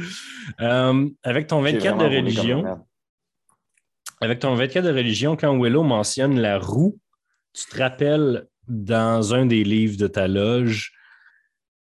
[0.60, 2.86] Euh, avec ton J'ai 24 de religion,
[4.20, 6.98] avec ton 24 de religion, quand Willow mentionne la roue,
[7.52, 10.92] tu te rappelles dans un des livres de ta loge,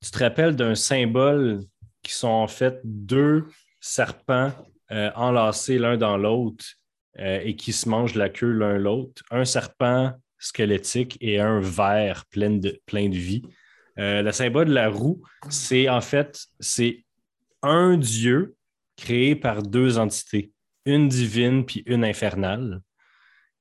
[0.03, 1.59] tu te rappelles d'un symbole
[2.01, 3.45] qui sont en fait deux
[3.81, 4.51] serpents
[4.91, 6.65] euh, enlacés l'un dans l'autre
[7.19, 9.23] euh, et qui se mangent la queue l'un l'autre.
[9.32, 13.43] Un serpent squelettique et un ver plein de, plein de vie.
[13.99, 17.04] Euh, le symbole de la roue, c'est en fait c'est
[17.62, 18.56] un dieu
[18.95, 20.52] créé par deux entités,
[20.86, 22.82] une divine puis une infernale.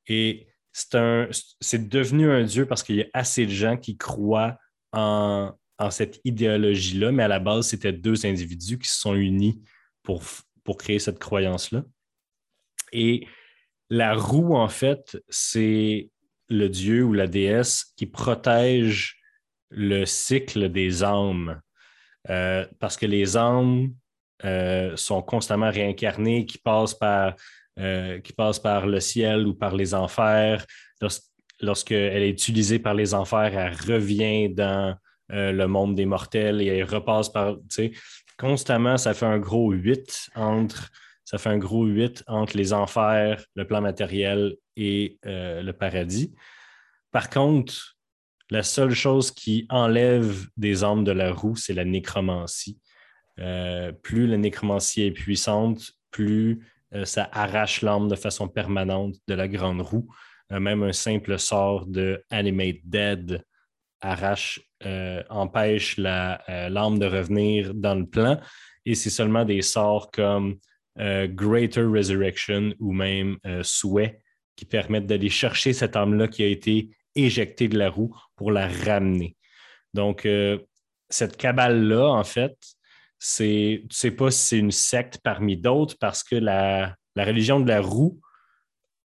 [0.06, 4.56] Et c'est devenu un dieu parce qu'il y a assez de gens qui croient
[4.92, 9.62] en, en cette idéologie-là, mais à la base, c'était deux individus qui se sont unis
[10.02, 10.22] pour,
[10.68, 11.82] pour créer cette croyance-là.
[12.92, 13.26] Et
[13.88, 16.10] la roue, en fait, c'est
[16.50, 19.16] le dieu ou la déesse qui protège
[19.70, 21.58] le cycle des âmes.
[22.28, 23.94] Euh, parce que les âmes
[24.44, 27.34] euh, sont constamment réincarnées, qui passent par
[27.78, 30.66] euh, qui passe par le ciel ou par les enfers.
[31.00, 31.22] Lors-
[31.60, 34.94] Lorsqu'elle est utilisée par les enfers, elle revient dans
[35.30, 37.56] le monde des mortels et elle repasse par.
[38.38, 40.90] Constamment, ça fait un gros 8 entre.
[41.24, 46.34] Ça fait un gros 8 entre les enfers, le plan matériel et euh, le paradis.
[47.10, 47.98] Par contre,
[48.50, 52.78] la seule chose qui enlève des âmes de la roue, c'est la nécromancie.
[53.40, 59.34] Euh, plus la nécromancie est puissante, plus euh, ça arrache l'âme de façon permanente de
[59.34, 60.08] la grande roue.
[60.50, 63.44] Même un simple sort de Animate Dead
[64.00, 68.40] arrache, euh, empêche la, euh, de revenir dans le plan.
[68.84, 70.58] Et c'est seulement des sorts comme
[70.98, 74.20] euh, Greater Resurrection ou même Souhait
[74.56, 78.66] qui permettent d'aller chercher cette âme-là qui a été éjectée de la roue pour la
[78.66, 79.36] ramener.
[79.94, 80.26] Donc,
[81.08, 82.56] cette cabale-là, en fait,
[83.18, 87.24] c'est, tu ne sais pas si c'est une secte parmi d'autres parce que la, la
[87.24, 88.20] religion de la roue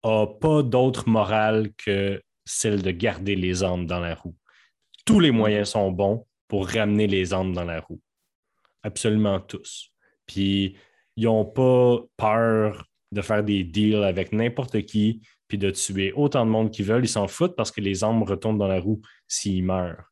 [0.04, 4.36] n'a pas d'autre morale que celle de garder les âmes dans la roue.
[5.06, 8.02] Tous les moyens sont bons pour ramener les âmes dans la roue.
[8.84, 9.92] Absolument tous.
[10.26, 10.78] Puis,
[11.16, 16.46] ils n'ont pas peur de faire des deals avec n'importe qui, puis de tuer autant
[16.46, 17.04] de monde qu'ils veulent.
[17.04, 20.04] Ils s'en foutent parce que les âmes retournent dans la roue s'ils meurent.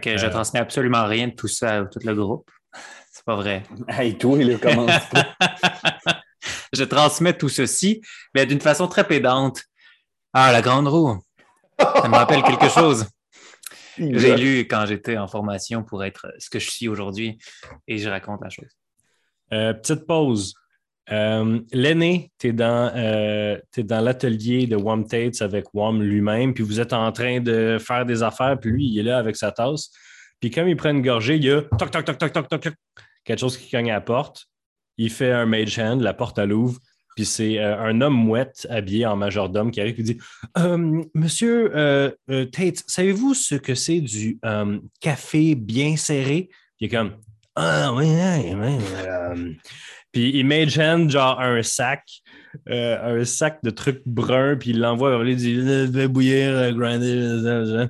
[0.00, 0.30] Que je Euh.
[0.30, 2.50] transmets absolument rien de tout ça à tout le groupe.
[3.12, 3.62] C'est pas vrai.
[3.88, 4.86] Hey, toi, là, comment
[6.72, 8.00] je transmets tout ceci,
[8.34, 9.62] mais d'une façon très pédante.
[10.32, 11.22] Ah, la grande roue.
[12.00, 13.06] Ça me rappelle quelque chose.
[13.98, 17.38] J'ai lu quand j'étais en formation pour être ce que je suis aujourd'hui
[17.86, 18.70] et je raconte la chose.
[19.52, 20.54] Euh, petite pause.
[21.10, 26.54] Euh, L'aîné, tu es dans, euh, t'es dans l'atelier de Wam Tates avec Wam lui-même,
[26.54, 29.36] puis vous êtes en train de faire des affaires, puis lui, il est là avec
[29.36, 29.90] sa tasse.
[30.40, 32.60] Puis comme il prend une gorgée, il y a toc, toc, toc, toc, toc, toc,
[32.62, 32.74] toc,
[33.24, 34.46] quelque chose qui cogne à la porte.
[34.96, 36.78] Il fait un mage hand, la porte à l'ouvre,
[37.14, 40.18] puis c'est euh, un homme mouette habillé en majordome qui arrive et dit
[40.58, 46.48] Euh, Monsieur euh, euh, Tate, savez-vous ce que c'est du euh, café bien serré?
[46.50, 47.16] Puis il est comme
[47.54, 48.78] Ah, oui, oui, oui.
[49.06, 49.52] euh.
[50.12, 50.46] Puis il
[50.78, 52.04] hand genre un sac,
[52.68, 56.08] euh, un sac de trucs bruns, puis il l'envoie vers lui, il dit Je vais
[56.08, 57.86] bouillir, grinder.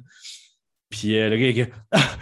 [0.89, 2.17] Puis le gars, il comme, Ah,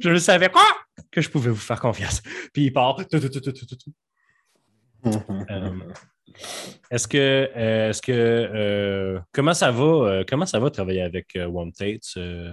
[0.00, 0.66] je ne savais pas
[1.12, 2.22] que je pouvais vous faire confiance.
[2.52, 2.96] Puis il part.
[2.96, 3.92] Tout, tout, tout, tout, tout, tout.
[5.50, 5.70] Euh,
[6.90, 7.16] est-ce que,
[7.56, 11.72] euh, est-ce que, euh, comment ça va, euh, comment ça va travailler avec euh, One
[11.72, 12.16] Tates?
[12.16, 12.52] euh?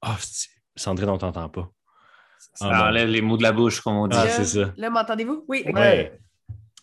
[0.00, 1.68] Ah, c'est- Sandrine, on t'entend pas.
[2.54, 2.88] Ça Ah, bon.
[2.88, 4.16] enlève les mots de la bouche, comme on dit.
[4.18, 4.72] Ah, Là, c'est ça.
[4.76, 5.44] Là, m'entendez-vous?
[5.48, 5.64] Oui.
[5.72, 6.18] Ouais.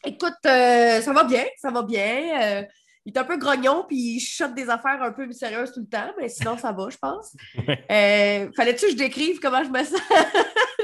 [0.06, 2.42] Écoute, euh, ça va bien, ça va bien.
[2.42, 2.64] Euh,
[3.06, 5.88] il est un peu grognon, puis il chuchote des affaires un peu mystérieuses tout le
[5.88, 7.36] temps, mais sinon, ça va, je pense.
[7.68, 7.84] Ouais.
[7.92, 10.00] Euh, Fallait-tu que je décrive comment je me sens?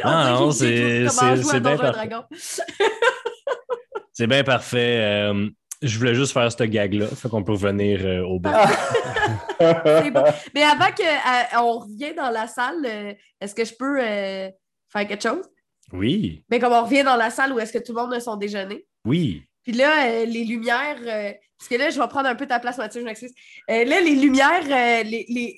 [0.04, 1.02] Ah, non, c'est-
[1.60, 2.10] bien parfait.
[4.16, 4.98] C'est bien parfait.
[5.02, 5.50] Euh,
[5.82, 8.52] je voulais juste faire ce gag-là, fait qu'on peut revenir euh, au bon.
[10.54, 14.50] Mais avant qu'on revienne dans la salle, euh, est-ce que je peux euh,
[14.90, 15.46] faire quelque chose?
[15.92, 18.20] Oui, Mais comme on revient dans la salle où est-ce que tout le monde a
[18.20, 18.88] son déjeuner?
[19.06, 19.44] oui.
[19.66, 22.60] Puis là, euh, les lumières, euh, parce que là, je vais prendre un peu ta
[22.60, 23.34] place, Mathieu, je m'excuse.
[23.72, 25.58] Euh, là, les lumières, euh, les, les,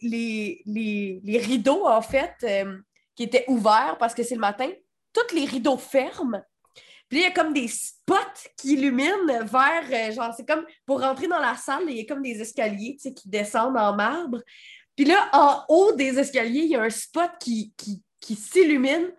[0.65, 2.78] les, les, rideaux, en fait, euh,
[3.15, 4.70] qui étaient ouverts parce que c'est le matin,
[5.12, 6.41] tous les rideaux ferment.
[7.10, 8.15] Puis il y a comme des spots
[8.58, 12.06] qui illuminent vers, euh, genre, c'est comme pour rentrer dans la salle, il y a
[12.06, 14.41] comme des escaliers, tu sais, qui descendent en marbre.
[14.96, 19.12] Puis là, en haut des escaliers, il y a un spot qui, qui, qui s'illumine.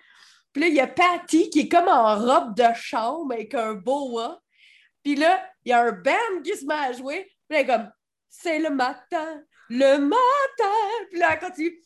[0.53, 3.75] Puis là, il y a Patty qui est comme en robe de chambre avec un
[3.75, 4.41] boa.
[5.03, 7.31] Puis là, il y a un band qui se met à jouer.
[7.49, 7.91] Puis là, comme,
[8.29, 11.07] c'est le matin, le matin.
[11.11, 11.81] Puis là, elle continue.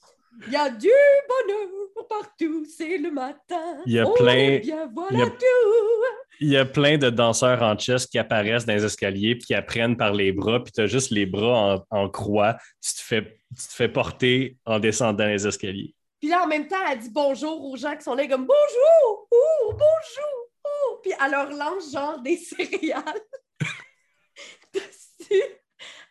[0.47, 0.89] Il y a du
[1.29, 1.69] bonheur
[2.09, 3.79] partout, c'est le matin.
[3.87, 6.05] Il y a plein- bien, voilà il y a- tout.
[6.41, 9.55] Il y a plein de danseurs en chess qui apparaissent dans les escaliers puis qui
[9.55, 12.57] apprennent par les bras, puis tu as juste les bras en, en croix.
[12.85, 13.23] Tu te, fais,
[13.57, 15.95] tu te fais porter en descendant les escaliers.
[16.19, 19.29] Puis là, en même temps, elle dit bonjour aux gens qui sont là, comme bonjour,
[19.31, 20.99] oh, bonjour, oh.
[21.03, 23.21] Puis elle leur lance genre des céréales.
[24.75, 25.43] dessus.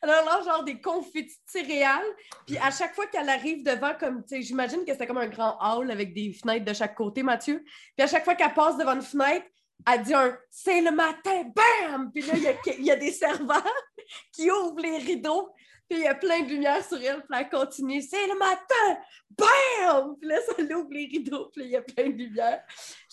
[0.07, 2.07] Leur lance genre des confettis de céréales.
[2.45, 5.27] Puis à chaque fois qu'elle arrive devant, comme, tu sais, j'imagine que c'était comme un
[5.27, 7.63] grand hall avec des fenêtres de chaque côté, Mathieu.
[7.95, 9.45] Puis à chaque fois qu'elle passe devant une fenêtre,
[9.91, 12.11] elle dit un c'est le matin, bam!
[12.11, 13.63] Puis là, il y y a des serveurs
[14.33, 15.49] qui ouvrent les rideaux.
[15.91, 19.01] Puis il y a plein de lumière sur elle, puis elle continue, c'est le matin,
[19.37, 20.15] bam!
[20.17, 22.61] Puis là, ça l'ouvre les rideaux, puis là, il y a plein de lumière.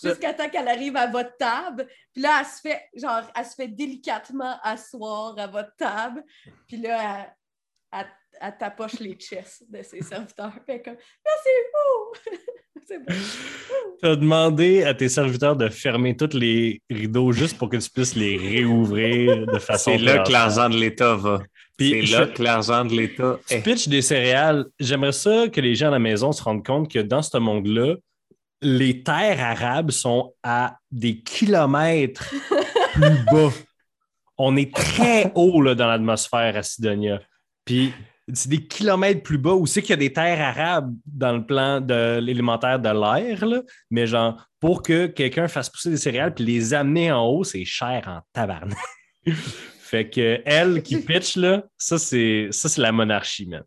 [0.01, 1.87] Jusqu'à temps qu'elle arrive à votre table.
[2.13, 6.23] Puis là, elle se fait, genre, elle se fait délicatement asseoir à votre table.
[6.69, 7.25] Puis là,
[7.91, 8.07] elle, elle-
[8.41, 10.51] elle tapoche les chests de ses serviteurs.
[10.53, 12.37] Puis elle est comme, merci vous!
[12.87, 13.13] c'est bon.
[14.01, 17.89] Tu as demandé à tes serviteurs de fermer tous les rideaux juste pour que tu
[17.89, 19.91] puisses les réouvrir de façon.
[19.91, 21.39] C'est là que l'argent de l'État va.
[21.79, 23.61] Puis C'est là je- que l'argent de l'État est.
[23.63, 24.65] pitches des céréales.
[24.79, 27.95] J'aimerais ça que les gens à la maison se rendent compte que dans ce monde-là,
[28.61, 32.29] les terres arabes sont à des kilomètres
[32.93, 33.49] plus bas.
[34.37, 37.19] On est très haut là, dans l'atmosphère à Sidonia.
[37.65, 37.93] Puis
[38.33, 41.45] c'est des kilomètres plus bas où c'est qu'il y a des terres arabes dans le
[41.45, 43.61] plan de l'élémentaire de l'air, là?
[43.89, 47.65] mais genre pour que quelqu'un fasse pousser des céréales puis les amener en haut, c'est
[47.65, 48.77] cher en tabarnak.
[49.89, 53.63] fait que elle qui pitch là, ça c'est ça c'est la monarchie, man.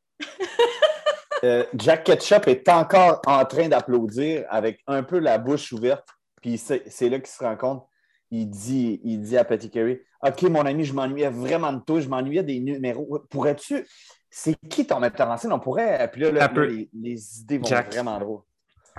[1.44, 6.06] Euh, Jack Ketchup est encore en train d'applaudir avec un peu la bouche ouverte.
[6.40, 7.84] Puis c'est c'est là qu'il se rend compte.
[8.30, 12.00] Il dit, il dit à Patty Carey OK, mon ami, je m'ennuyais vraiment de toi.
[12.00, 13.18] Je m'ennuyais des numéros.
[13.28, 13.84] Pourrais-tu.
[14.30, 15.52] C'est qui ton metteur en scène?
[15.52, 16.08] On pourrait.
[16.12, 16.64] Puis là, là, Un peu.
[16.64, 17.92] là, les, les idées vont Jack.
[17.92, 18.40] vraiment drôles.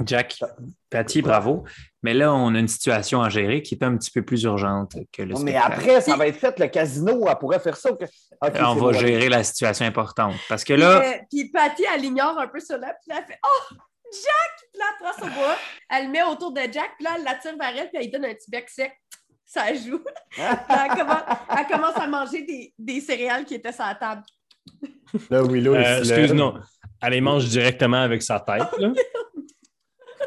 [0.05, 0.39] Jack,
[0.89, 1.63] Patty, bravo.
[2.01, 4.93] Mais là, on a une situation à gérer qui est un petit peu plus urgente
[5.11, 5.73] que le Non, mais spectacle.
[5.73, 6.57] après, ça va être fait.
[6.59, 7.91] Le casino, elle pourrait faire ça.
[8.41, 10.33] on va gérer la situation importante.
[10.49, 13.25] Parce que là, Puis, euh, puis Patty, elle ignore un peu cela, puis là, elle
[13.25, 13.75] fait Oh,
[14.11, 14.69] Jack!
[14.71, 15.55] Puis là, elle prend son bois,
[15.89, 18.11] elle le met autour de Jack, puis là, elle l'attire vers elle, puis elle lui
[18.11, 18.91] donne un petit bec sec.
[19.45, 19.99] Ça joue.
[20.31, 21.21] Puis elle, commence,
[21.55, 24.23] elle commence à manger des, des céréales qui étaient sur la table.
[25.29, 26.19] Là, Willow, il Euh, se lève.
[26.19, 26.55] excuse, non.
[27.01, 28.63] Elle les mange directement avec sa tête.
[28.79, 28.93] là.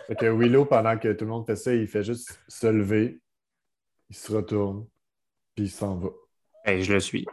[0.07, 3.21] Fait que Willow, pendant que tout le monde fait ça, il fait juste se lever,
[4.09, 4.87] il se retourne,
[5.55, 6.11] puis il s'en va.
[6.65, 7.27] ben, je le suis.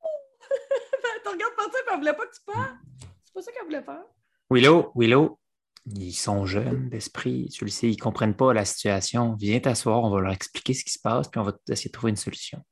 [0.02, 2.76] Elle te regarde partir, puis elle voulait pas que tu parles.
[3.24, 4.02] C'est pas ça qu'elle voulait faire.
[4.50, 5.38] Willow, Willow,
[5.86, 9.34] Ils sont jeunes d'esprit, tu le sais, ils ne comprennent pas la situation.
[9.38, 11.92] Viens t'asseoir, on va leur expliquer ce qui se passe, puis on va essayer de
[11.92, 12.62] trouver une solution.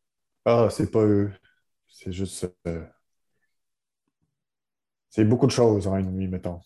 [0.44, 1.32] Ah, c'est pas eux.
[1.86, 2.50] C'est juste.
[2.66, 2.84] euh,
[5.08, 6.60] C'est beaucoup de choses en une nuit, mettons.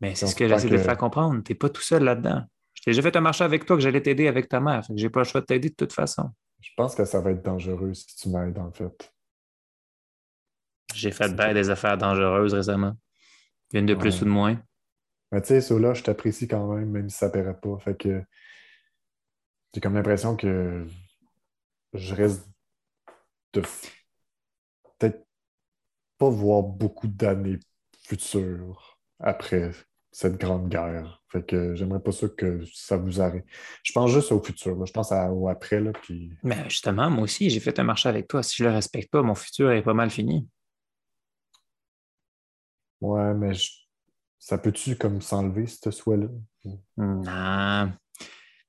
[0.00, 1.42] Mais c'est ce que j'essaie de que- faire comprendre?
[1.42, 2.42] Tu n'es pas tout seul là-dedans.
[2.74, 4.84] Je t'ai déjà fait un marché avec toi que j'allais t'aider avec ta mère.
[4.86, 6.30] Fait que j'ai pas le choix de t'aider de toute façon.
[6.60, 9.12] Je pense que ça va être dangereux si tu m'aides, en fait.
[10.94, 12.96] J'ai fait bien des affaires dangereuses récemment.
[13.72, 14.22] Une de plus Ouais.
[14.22, 14.62] ou de moins.
[15.32, 17.78] Mais tu sais, ceux-là, je t'apprécie quand même, même si ça paraît pas.
[17.78, 18.22] Fait que
[19.72, 20.86] j'ai comme l'impression que
[21.92, 22.42] je risque
[23.52, 23.62] de
[24.98, 25.24] peut-être
[26.18, 27.58] pas voir beaucoup d'années
[28.02, 29.70] futures après
[30.12, 31.22] cette grande guerre.
[31.28, 33.42] Fait que j'aimerais pas ça que ça vous arrive.
[33.84, 34.76] Je pense juste au futur.
[34.76, 34.84] là.
[34.84, 38.08] Je pense à- au après, là, puis Mais justement, moi aussi, j'ai fait un marché
[38.08, 38.42] avec toi.
[38.42, 40.48] Si je le respecte pas, mon futur est pas mal fini.
[43.00, 43.70] ouais, mais je-
[44.38, 46.26] ça peut-tu comme s'enlever, ce souhait-là?
[46.96, 47.92] Non.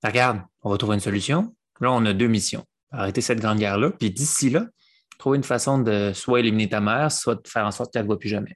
[0.03, 1.55] Regarde, on va trouver une solution.
[1.79, 2.65] Là, on a deux missions.
[2.91, 4.67] Arrêter cette grande guerre-là, puis d'ici là,
[5.17, 8.07] trouver une façon de soit éliminer ta mère, soit de faire en sorte qu'elle ne
[8.07, 8.55] voit plus jamais.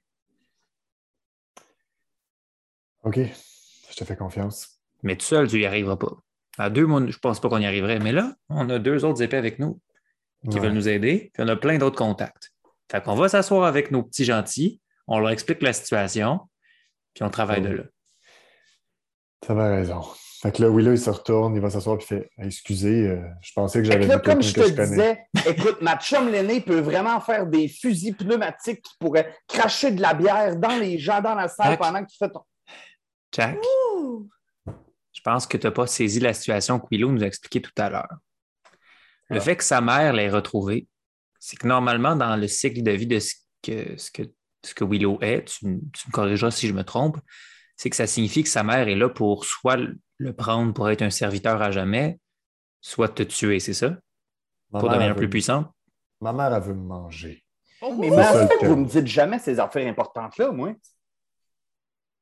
[3.06, 3.18] OK,
[3.90, 4.78] je te fais confiance.
[5.02, 6.12] Mais tout seul, tu n'y arriveras pas.
[6.58, 7.98] À deux, moi, je pense pas qu'on y arriverait.
[8.00, 9.80] Mais là, on a deux autres épées avec nous
[10.50, 10.60] qui Ouais.
[10.64, 12.52] veulent nous aider, puis on a plein d'autres contacts.
[12.90, 16.40] Fait qu'on va s'asseoir avec nos petits gentils, on leur explique la situation,
[17.14, 17.82] puis on travaille de là.
[19.40, 20.02] T'avais raison.
[20.42, 23.52] Fait que là, Willow, il se retourne, il va s'asseoir et fait Excusez, euh, je
[23.54, 25.96] pensais que Fait j'avais que là, vu comme je que te je disais, écoute, ma
[25.98, 30.78] chum l'aîné peut vraiment faire des fusils pneumatiques qui pourraient cracher de la bière dans
[30.78, 32.42] les gens dans la salle pendant que tu fais ton.
[33.36, 33.58] Jack,
[33.94, 34.28] Ouh!
[35.12, 37.72] je pense que tu n'as pas saisi la situation que Willow nous a expliquée tout
[37.76, 38.08] à l'heure.
[39.28, 39.40] Le Ah.
[39.40, 40.86] fait que sa mère l'ait retrouvée,
[41.38, 44.22] c'est que normalement, dans le cycle de vie de ce que, ce que,
[44.64, 45.80] ce que Willow est, tu, me
[46.12, 47.18] corrigeras si je me trompe,
[47.76, 51.02] c'est que ça signifie que sa mère est là pour soit le- prendre pour être
[51.02, 52.18] un serviteur à jamais,
[52.80, 53.98] soit te tuer, c'est ça?
[54.70, 55.70] Ma Pour devenir plus puissante?
[56.22, 57.44] Ma mère, elle veut me manger.
[57.82, 58.68] Mais C'est mais en fait, thème.
[58.70, 60.72] vous me dites jamais ces affaires importantes-là, moi.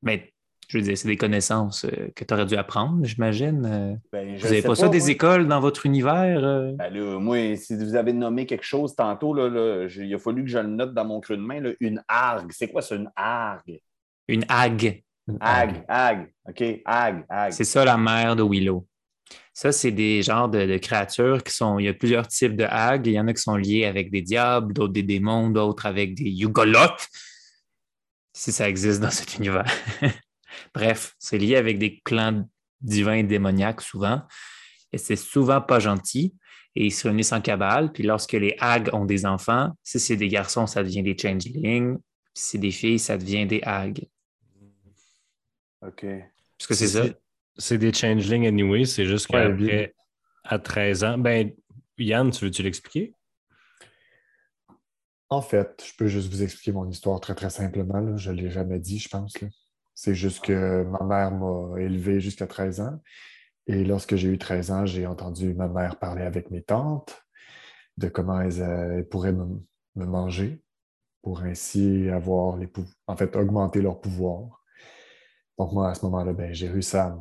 [0.01, 0.33] Mais
[0.67, 3.65] je veux dire, c'est des connaissances euh, que tu aurais dû apprendre, j'imagine.
[3.65, 6.43] Euh, Ben, vous n'avez pas, ça des écoles dans votre univers?
[6.43, 6.71] euh?
[6.73, 10.49] Ben là, moi, si vous avez nommé quelque chose tantôt, là, il a fallu que
[10.49, 12.51] je le note dans mon creux de main, une argue.
[12.51, 13.79] C'est quoi ça, une argue?
[14.27, 15.01] Une hague.
[15.39, 17.51] Ag, ag, OK, ag, ag.
[17.51, 18.85] C'est ça la mère de Willow.
[19.53, 21.79] Ça, c'est des genres de, de créatures qui sont.
[21.79, 23.07] Il y a plusieurs types de hags.
[23.07, 26.13] Il y en a qui sont liés avec des diables, d'autres des démons, d'autres avec
[26.13, 27.07] des yugolotes.
[28.33, 29.65] Si ça existe dans cet univers.
[30.73, 32.47] Bref, c'est lié avec des clans
[32.81, 34.21] divins démoniaques souvent.
[34.91, 36.35] Et c'est souvent pas gentil.
[36.75, 37.91] Et ils se réunissent en cabale.
[37.91, 41.97] Puis lorsque les hags ont des enfants, si c'est des garçons, ça devient des changelings.
[42.33, 44.05] Si c'est des filles, ça devient des hags.
[45.81, 46.05] OK.
[46.57, 47.05] Parce que c'est ça?
[47.57, 49.95] C'est des changelings anyway, c'est juste Ouais, qu'après,
[50.43, 51.51] à 13 ans, ben,
[51.97, 53.13] Yann, tu veux-tu l'expliquer?
[55.29, 57.99] En fait, je peux juste vous expliquer mon histoire très, très simplement.
[57.99, 58.17] là.
[58.17, 59.39] Je ne l'ai jamais dit, je pense.
[59.41, 59.47] là.
[59.95, 63.01] C'est juste que ma mère m'a élevé jusqu'à 13 ans.
[63.67, 67.25] Et lorsque j'ai eu 13 ans, j'ai entendu ma mère parler avec mes tantes
[67.97, 69.63] de comment elles, euh, elles pourraient me,
[69.95, 70.61] manger
[71.21, 72.69] pour ainsi avoir les
[73.07, 74.61] en fait, augmenter leur pouvoir.
[75.57, 77.17] Donc, moi, à ce moment-là, ben, j'ai réussi à,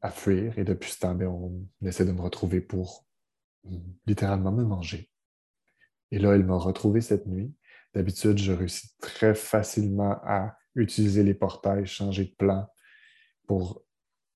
[0.00, 0.56] à fuir.
[0.56, 3.04] Et depuis ce temps, ben, on essaie de me retrouver pour
[4.06, 5.10] littéralement me manger.
[6.12, 7.52] Et là, elle m'a retrouvé cette nuit.
[7.94, 12.66] D'habitude, je réussis très facilement à utiliser les portails, changer de plan
[13.46, 13.84] pour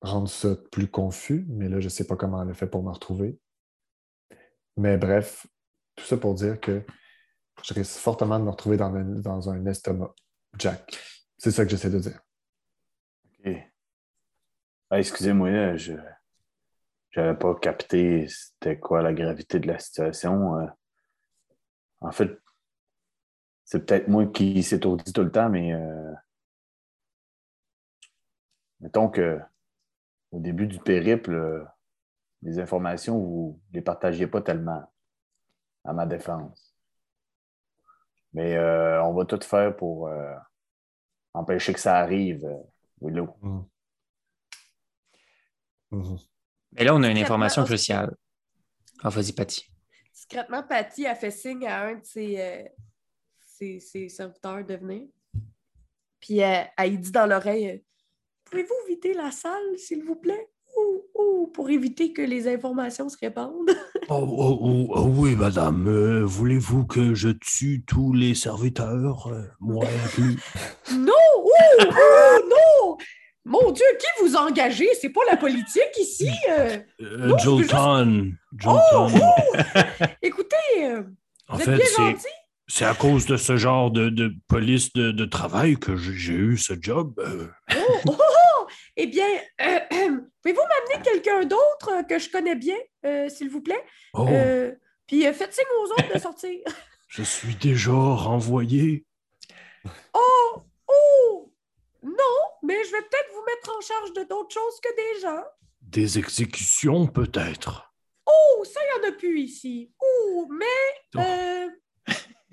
[0.01, 2.83] rendre ça plus confus, mais là, je ne sais pas comment elle a fait pour
[2.83, 3.39] me retrouver.
[4.77, 5.47] Mais bref,
[5.95, 6.85] tout ça pour dire que
[7.63, 10.15] je risque fortement de me retrouver dans un, dans un estomac.
[10.59, 10.99] Jack.
[11.39, 12.21] C'est ça que j'essaie de dire.
[13.45, 13.53] OK.
[14.91, 15.95] Ah, Excusez-moi, je
[17.17, 20.59] n'avais pas capté c'était quoi la gravité de la situation.
[20.61, 20.67] euh.
[22.01, 22.39] En fait,
[23.65, 26.13] c'est peut-être moi qui s'étourdis tout le temps, mais euh,
[28.81, 29.41] mettons que
[30.33, 31.65] au début du périple, euh,
[32.43, 34.85] les informations, vous ne les partagiez pas tellement
[35.85, 36.75] à ma défense.
[38.33, 40.35] Mais euh, on va tout faire pour euh,
[41.33, 42.47] empêcher que ça arrive,
[43.01, 43.35] Willow.
[45.91, 46.19] Mhm.
[46.73, 48.15] Mais là, on a une information cruciale.
[49.03, 49.71] Ah, vas-y, Patty.
[50.13, 52.65] Discrètement, Patty a fait signe à un de ses, euh,
[53.47, 55.09] ses, ses serviteurs de venir.
[56.21, 57.79] Puis euh, elle lui dit dans l'oreille euh,
[58.51, 60.49] Pouvez-vous vider la salle, s'il vous plaît?
[60.77, 63.71] Ou, ou pour éviter que les informations se répandent?
[64.09, 65.89] Oh, oh, oh, oh, oui, madame.
[65.89, 70.37] Euh, Voulez-vous que je tue tous les serviteurs, euh, moi inclus?
[70.97, 71.83] Non Oh,
[72.53, 72.99] oh,
[73.45, 74.87] Non Dieu, qui vous a engagé?
[75.01, 76.31] C'est pas la politique ici.
[76.51, 76.77] euh.
[77.01, 78.31] Euh, Non, Jolton.
[78.33, 79.19] Oh, Jolton.
[79.21, 79.57] oh!
[80.23, 81.03] Écoutez, euh,
[81.49, 82.27] en vous êtes fait, bien gentil.
[82.69, 86.59] C'est à cause de ce genre de, de police de, de travail que j'ai, eu
[86.59, 87.15] ce job.
[87.19, 87.47] euh.
[87.77, 88.67] Oh, oh, oh!
[88.97, 89.29] Eh bien,
[89.61, 89.79] euh,
[90.43, 92.77] pouvez-vous m'amener quelqu'un d'autre euh, que je connais bien,
[93.29, 93.85] s'il vous plaît?
[94.15, 94.27] Oh,
[95.07, 96.59] puis faites signe aux autres de sortir.
[97.09, 99.07] je suis déjà renvoyé.
[100.13, 100.63] Oh!
[100.89, 101.53] Oh!
[102.03, 102.13] Non,
[102.63, 105.45] mais je vais peut-être vous mettre en charge de d'autres choses que des gens.
[105.81, 107.93] Des exécutions, peut-être.
[108.27, 109.93] Oh, ça, il n'y en a plus ici.
[110.03, 111.23] Oh, mais,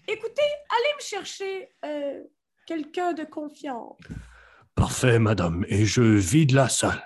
[0.08, 2.22] écoutez, allez me chercher euh,
[2.66, 3.98] quelqu'un de confiance.
[4.76, 5.66] Parfait, madame.
[5.70, 7.04] Et je vide la salle.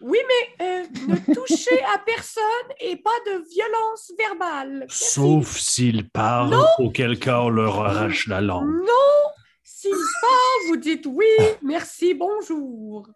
[0.00, 2.42] Oui, mais euh, ne touchez à personne
[2.80, 4.78] et pas de violence verbale.
[4.80, 5.04] Merci.
[5.14, 8.68] Sauf s'ils parlent, auquel cas on leur arrache la langue.
[8.68, 9.30] Non!
[9.62, 11.26] S'il parle, vous dites oui,
[11.62, 13.08] merci, bonjour.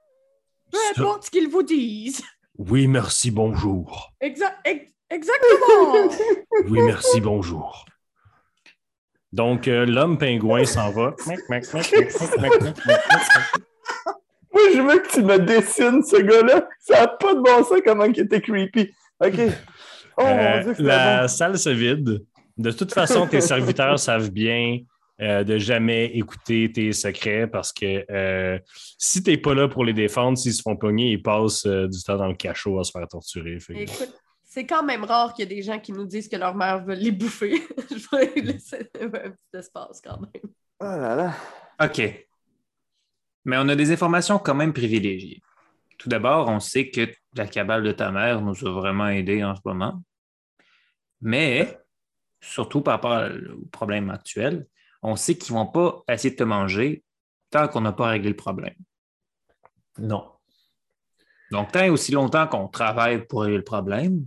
[0.71, 2.23] Peu importe ce qu'ils vous disent.
[2.59, 4.13] Oui, merci, bonjour.
[4.23, 6.09] Exa- ex- exactement!
[6.69, 7.87] Oui, merci, bonjour.
[9.33, 11.15] Donc, euh, l'homme pingouin s'en va.
[14.53, 16.67] Moi, je veux que tu me dessines ce gars-là.
[16.81, 18.91] Ça n'a pas de bon sens comment il était creepy.
[19.21, 19.35] OK.
[20.17, 21.29] Oh Euh, mon Dieu, la bon.
[21.29, 22.25] salle se vide.
[22.57, 24.79] De toute façon, tes serviteurs savent bien
[25.21, 28.59] euh, de jamais écouter tes secrets parce que euh,
[28.99, 32.03] si t'es pas là pour les défendre, s'ils se font pogner, ils passent euh, du
[32.03, 33.59] temps dans le cachot à se faire torturer.
[33.61, 34.15] Fait que- Écoute,
[34.59, 36.85] c'est quand même rare qu'il y ait des gens qui nous disent que leur mère
[36.85, 37.63] veut les bouffer.
[37.91, 40.53] je vais laisser un petit espace quand même.
[40.81, 41.35] Oh là là.
[41.81, 42.27] OK.
[43.45, 45.41] Mais on a des informations quand même privilégiées.
[45.97, 49.55] Tout d'abord, on sait que la cabale de ta mère nous a vraiment aidés en
[49.55, 50.03] ce moment.
[51.21, 51.79] Mais,
[52.41, 54.67] surtout par rapport au problème actuel,
[55.03, 57.05] on sait qu'ils ne vont pas essayer de te manger
[57.51, 58.75] tant qu'on n'a pas réglé le problème.
[59.99, 60.33] Non.
[61.53, 64.27] Donc, tant et aussi longtemps qu'on travaille pour régler le problème,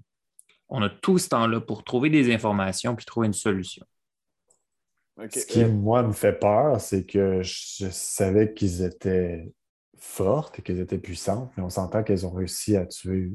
[0.72, 3.86] on a tout ce temps-là pour trouver des informations puis trouver une solution.
[5.30, 9.52] Ce qui, Euh, moi, me fait peur, c'est que je savais qu'ils étaient
[10.00, 13.32] fortes et qu'elles étaient puissantes, mais on s'entend qu'elles ont réussi à tuer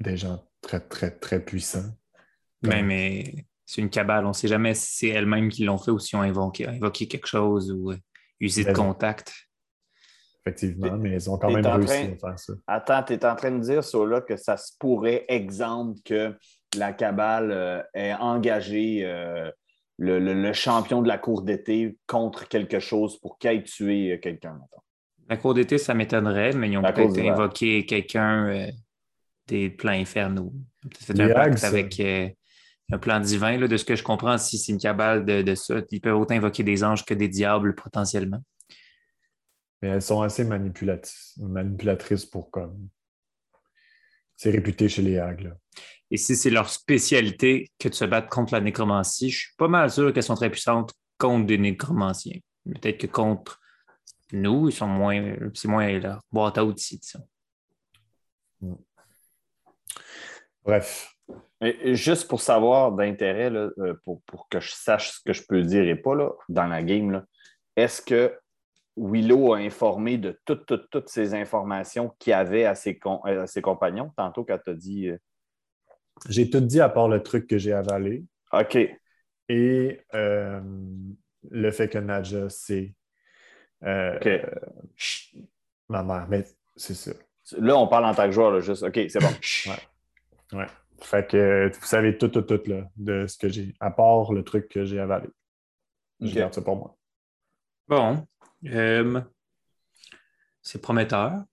[0.00, 1.90] des gens très, très, très puissants.
[2.62, 4.24] Mais, Comme- mais c'est une cabale.
[4.24, 6.66] On ne sait jamais si c'est elles-mêmes qui l'ont fait ou si on a invoqué,
[6.68, 7.96] invoqué quelque chose ou euh,
[8.40, 8.84] usé de Raison.
[8.86, 9.34] contact.
[10.44, 12.52] Effectivement, mais elles ont quand même réussi train- à faire ça.
[12.66, 16.34] Attends, tu es en train de dire, Sola, que ça se pourrait, exemple, que
[16.76, 19.50] la cabale euh, ait engagé euh,
[19.98, 24.12] le, le- le champion de la cour d'été contre quelque chose pour qu'il aille tuer
[24.12, 24.82] euh, quelqu'un, mettons.
[25.28, 28.66] La cour d'été, ça m'étonnerait, mais ils ont peut-être invoqué quelqu'un euh,
[29.46, 30.52] des plans infernaux.
[30.82, 32.28] Ils ont Peut-être fait Les un pacte avec euh,
[32.90, 33.56] un plan divin.
[33.58, 36.16] là, de ce que je comprends, si c'est une cabale de, de ça, ils peuvent
[36.18, 38.42] autant invoquer des anges que des diables potentiellement.
[39.82, 42.88] Mais elles sont assez manipulatrices, pour comme.
[44.36, 45.40] C'est réputé chez les hags.
[45.40, 45.56] là.
[46.10, 49.68] Et si c'est leur spécialité que de se battre contre la nécromancie, je suis pas
[49.68, 52.38] mal sûr qu'elles sont très puissantes contre des nécromanciens.
[52.64, 53.60] Peut-être que contre
[54.32, 55.36] nous, ils sont moins.
[55.54, 57.26] C'est moins leur boîte à outils, disons.
[60.64, 61.16] Bref,
[61.92, 65.62] juste pour savoir d'intérêt, là, euh, pour, pour que je sache ce que je peux
[65.62, 67.24] dire et pas là, dans la game, là,
[67.74, 68.32] est-ce que
[68.96, 73.20] Willow a informé de toutes, toutes, toutes ces informations qu'il y avait à ses, com-
[73.26, 75.18] euh, à ses compagnons, tantôt quand tu as dit euh,
[76.28, 78.78] j'ai tout dit à part le truc que j'ai avalé OK,
[79.48, 80.60] et euh,
[81.50, 82.94] le fait que Nadja, c'est
[83.84, 84.28] euh, OK.
[84.96, 85.36] chut,
[85.88, 86.26] ma mère.
[86.28, 86.44] Mais
[86.76, 87.12] c'est ça.
[87.58, 89.28] Là, on parle en tant que joueur, là, juste OK, c'est bon.
[90.52, 90.58] Ouais.
[90.58, 90.66] Ouais.
[91.00, 94.44] Fait que vous savez tout, tout, tout là, de ce que j'ai, à part le
[94.44, 95.28] truc que j'ai avalé.
[96.20, 96.34] Je Ok.
[96.36, 96.96] garde ça pour moi.
[97.88, 98.26] Bon.
[98.66, 99.20] Euh,
[100.62, 101.44] c'est prometteur.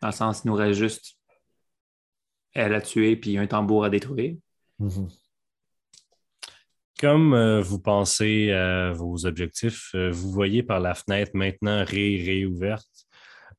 [0.00, 1.16] Dans le sens, il nous reste juste
[2.54, 4.36] elle à tuer puis un tambour à détruire.
[4.78, 5.08] Mhm.
[6.98, 12.22] Comme euh, vous pensez à vos objectifs, euh, vous voyez par la fenêtre maintenant ré
[12.24, 13.06] réouverte,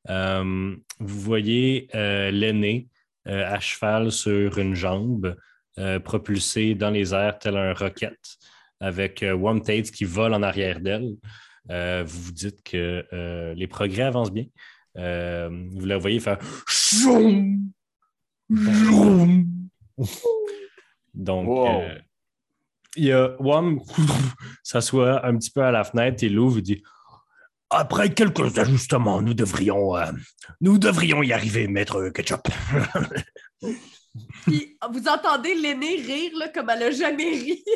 [0.08, 2.88] euh, vous voyez euh, l'aîné
[3.26, 5.36] euh, à cheval sur une jambe,
[5.78, 8.36] euh, propulsé dans les airs tel un roquette,
[8.80, 11.16] avec euh, One Tate qui vole en arrière d'elle.
[11.70, 14.44] Euh, vous vous dites que euh, les progrès avancent bien.
[14.96, 16.38] Euh, vous la voyez faire!
[21.14, 21.66] Donc, Wow.
[21.82, 21.98] euh,
[22.96, 23.80] il y a Wam
[24.62, 26.82] s'assoit un petit peu à la fenêtre et l'ouvre et dit
[27.70, 30.12] Après quelques ajustements, nous devrions, euh,
[30.60, 32.48] nous devrions y arriver, maître Ketchup.
[34.46, 37.64] Puis vous entendez l'aîné rire là, comme elle a jamais ri.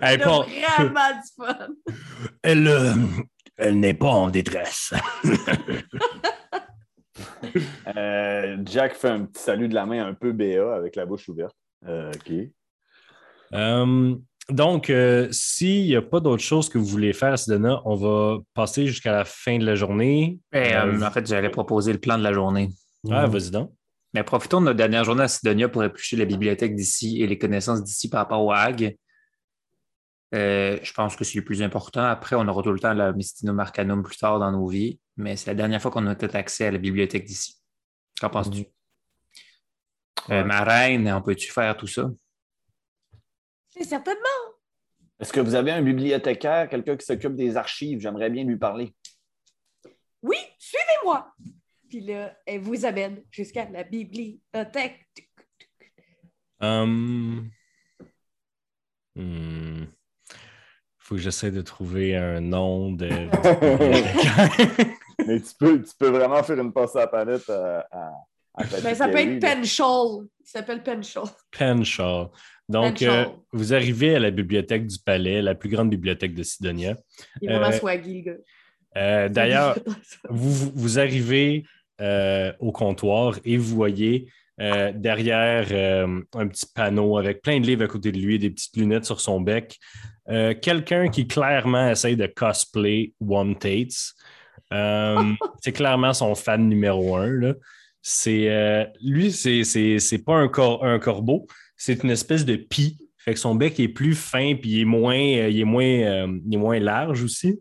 [0.00, 0.42] Hey, Elle a
[0.78, 1.68] vraiment du fun.
[2.42, 2.94] Elle, euh,
[3.56, 4.94] elle n'est pas en détresse.
[7.96, 11.28] Euh, Jack fait un petit salut de la main un peu BA avec la bouche
[11.28, 11.56] ouverte.
[11.86, 12.32] Euh, OK.
[14.48, 18.38] Donc, euh, s'il n'y a pas d'autre chose que vous voulez faire, Sidona, on va
[18.54, 20.38] passer jusqu'à la fin de la journée.
[20.52, 22.70] Ben, euh, Euh, en fait, j'allais proposer le plan de la journée.
[23.10, 23.72] Ah, vas-y donc.
[24.16, 27.36] Mais profitons de notre dernière journée à Sidonia pour éplucher la bibliothèque d'ici et les
[27.36, 28.96] connaissances d'ici par rapport au Hag.
[30.34, 32.02] Euh, je pense que c'est le plus important.
[32.02, 35.36] Après, on aura tout le temps la Mystinum Arcanum plus tard dans nos vies, mais
[35.36, 37.60] c'est la dernière fois qu'on a tout accès à la bibliothèque d'ici.
[38.18, 38.64] Qu'en penses-tu?
[40.30, 42.08] Euh, ma reine, on peut-tu faire tout ça?
[43.78, 44.40] Certainement.
[45.20, 48.00] Est-ce que vous avez un bibliothécaire, quelqu'un qui s'occupe des archives?
[48.00, 48.94] J'aimerais bien lui parler.
[50.22, 51.34] Oui, suivez-moi.
[51.88, 55.06] Puis là, elle vous amène jusqu'à la bibliothèque.
[56.60, 57.50] Hum.
[59.14, 59.84] Hmm.
[60.98, 63.08] Faut que j'essaie de trouver un nom de.
[65.26, 68.10] Mais tu peux, tu peux vraiment faire une passe à la palette à, à,
[68.54, 69.54] à Ben, ça peut être là.
[69.54, 70.26] Penchall.
[70.40, 71.24] Il s'appelle Penchall.
[71.56, 72.30] Penshaw.
[72.68, 76.96] Donc, euh, vous arrivez à la bibliothèque du palais, la plus grande bibliothèque de Sidonia.
[77.40, 78.38] Il est vraiment Euh, swaggy, le gars.
[78.96, 79.78] Euh, D'ailleurs,
[80.30, 81.64] vous, arrivez
[82.00, 84.28] euh, au comptoir et vous voyez
[84.60, 88.50] euh, derrière euh, un petit panneau avec plein de livres à côté de lui, des
[88.50, 89.78] petites lunettes sur son bec,
[90.28, 94.14] euh, quelqu'un qui clairement essaye de cosplay One Tates.
[95.62, 97.54] C'est clairement son fan numéro un.
[98.02, 102.98] C'est, lui, c'est, pas un, cor- un corbeau, c'est une espèce de pie.
[103.18, 106.54] Fait que son bec est plus fin puis il est moins, il est moins, il
[106.54, 107.60] est moins large aussi.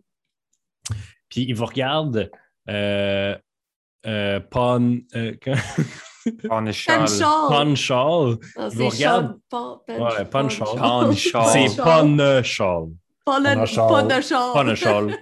[1.36, 2.32] Puis il vous regarde.
[2.70, 3.38] Euh,
[4.08, 5.34] euh, Pon, euh.
[6.48, 7.06] Ponchal.
[7.20, 9.38] Non, il vous regarde.
[9.50, 10.30] Ponchal.
[10.30, 11.14] Ponchal.
[11.52, 12.16] C'est Ponchal.
[12.16, 12.88] Ponchal.
[13.26, 13.88] Ponchal.
[13.90, 14.54] Ponchal.
[14.54, 15.18] Ponchal.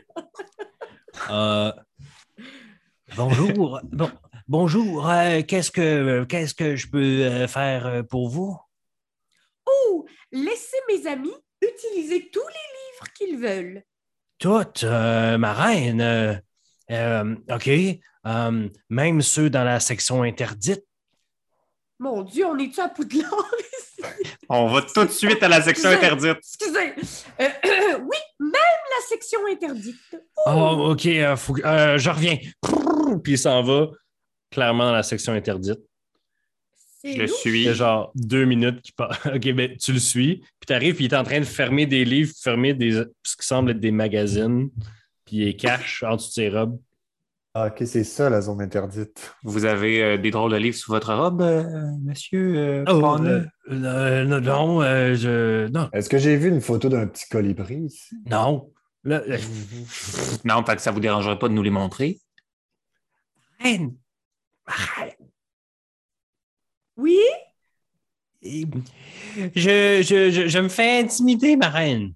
[1.32, 1.72] Euh,
[3.16, 3.80] Bonjour.
[3.92, 4.12] Bon,
[4.48, 5.10] bonjour.
[5.10, 8.56] euh, qu'est-ce que qu'est-ce que je peux euh, faire pour vous?
[9.66, 13.84] Oh, laissez mes amis utiliser tous les livres qu'ils veulent.
[14.48, 16.02] Toutes, euh, ma reine.
[16.02, 16.34] euh,
[16.92, 17.70] euh, OK.
[18.28, 20.84] euh, même ceux dans la section interdite.
[21.98, 24.04] Mon Dieu, on est-tu à Poudlard ici?
[24.50, 26.06] On va tout de suite à la section Excusez.
[26.14, 26.38] interdite.
[26.40, 26.94] Excusez.
[27.40, 29.96] Euh, oui, même la section interdite.
[30.46, 32.38] oh, OK, euh, faut que- euh, je reviens.
[33.24, 33.88] Puis il s'en va
[34.52, 35.80] clairement dans la section interdite.
[37.04, 37.46] C'est Je le louche.
[37.46, 37.70] Il y suis.
[37.70, 39.20] a genre deux minutes qui passent.
[39.36, 40.38] OK, ben tu le suis.
[40.38, 43.36] Puis tu arrives, puis il est en train de fermer des livres, fermer des, ce
[43.36, 44.70] qui semble être des magazines.
[45.26, 46.80] Puis il les cache en dessous de ses robes.
[47.56, 49.36] Ah, ok, c'est ça la zone interdite.
[49.44, 51.64] Vous avez euh, des drôles de livres sous votre robe, euh,
[52.04, 56.62] monsieur euh, Oh, euh, euh, non, non, euh, je, non, Est-ce que j'ai vu une
[56.62, 58.16] photo d'un petit colibri ici?
[58.26, 58.72] non.
[59.04, 59.22] Là,
[60.46, 62.20] Non, pas que ça vous dérangerait pas de nous les montrer?
[63.60, 63.94] reine,
[64.68, 64.74] ma
[66.98, 67.20] Oui?
[68.42, 68.66] je,
[69.56, 72.14] je, je, je me fais intimider, ma reine.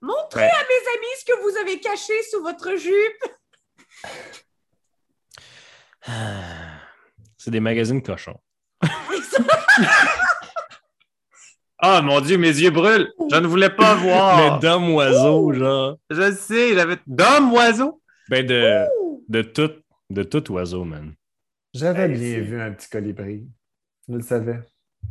[0.00, 0.46] Montrez Ouais.
[0.46, 3.24] à mes amis ce que vous avez caché sous votre jupe.
[6.06, 6.80] Ah,
[7.38, 8.38] C'est des magazines cochons.
[11.78, 13.12] Ah, mon Dieu, mes yeux brûlent.
[13.30, 14.56] Je ne voulais pas voir.
[14.56, 15.96] Le dôme oiseau, genre.
[16.10, 16.96] Je sais, j'avais.
[17.06, 18.00] D'homme oiseau?
[18.28, 19.24] Ben de, Ouh.
[19.28, 19.70] de, tout,
[20.10, 21.14] de tout oiseau, man.
[21.74, 23.46] J'avais bien vu un petit colibri.
[24.08, 24.60] Je le savais.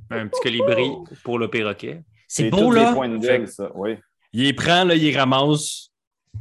[0.10, 0.92] Un petit colibri
[1.24, 2.04] pour le perroquet.
[2.28, 2.94] C'est beau, les là.
[2.94, 3.72] points de Fait gueule, ça.
[3.76, 3.98] Oui.
[4.32, 5.90] Il les prend, là, il les ramasse.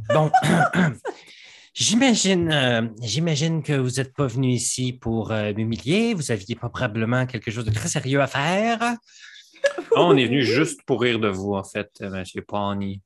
[0.08, 0.30] Bon,
[1.74, 6.14] j'imagine, euh, j'imagine que vous n'êtes pas venu ici pour euh, m'humilier.
[6.14, 8.96] Vous aviez pas probablement quelque chose de très sérieux à faire.
[9.94, 13.02] Non, on est venu juste pour rire de vous, en fait, euh, monsieur Pony.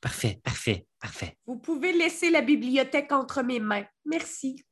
[0.00, 1.36] Parfait, parfait, parfait.
[1.46, 3.84] Vous pouvez laisser la bibliothèque entre mes mains.
[4.06, 4.64] Merci.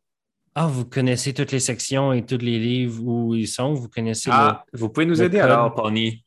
[0.58, 3.74] Ah, vous connaissez toutes les sections et tous les livres où ils sont?
[3.74, 5.50] Vous connaissez Ah, vous pouvez nous aider code?
[5.50, 6.24] alors, Pony?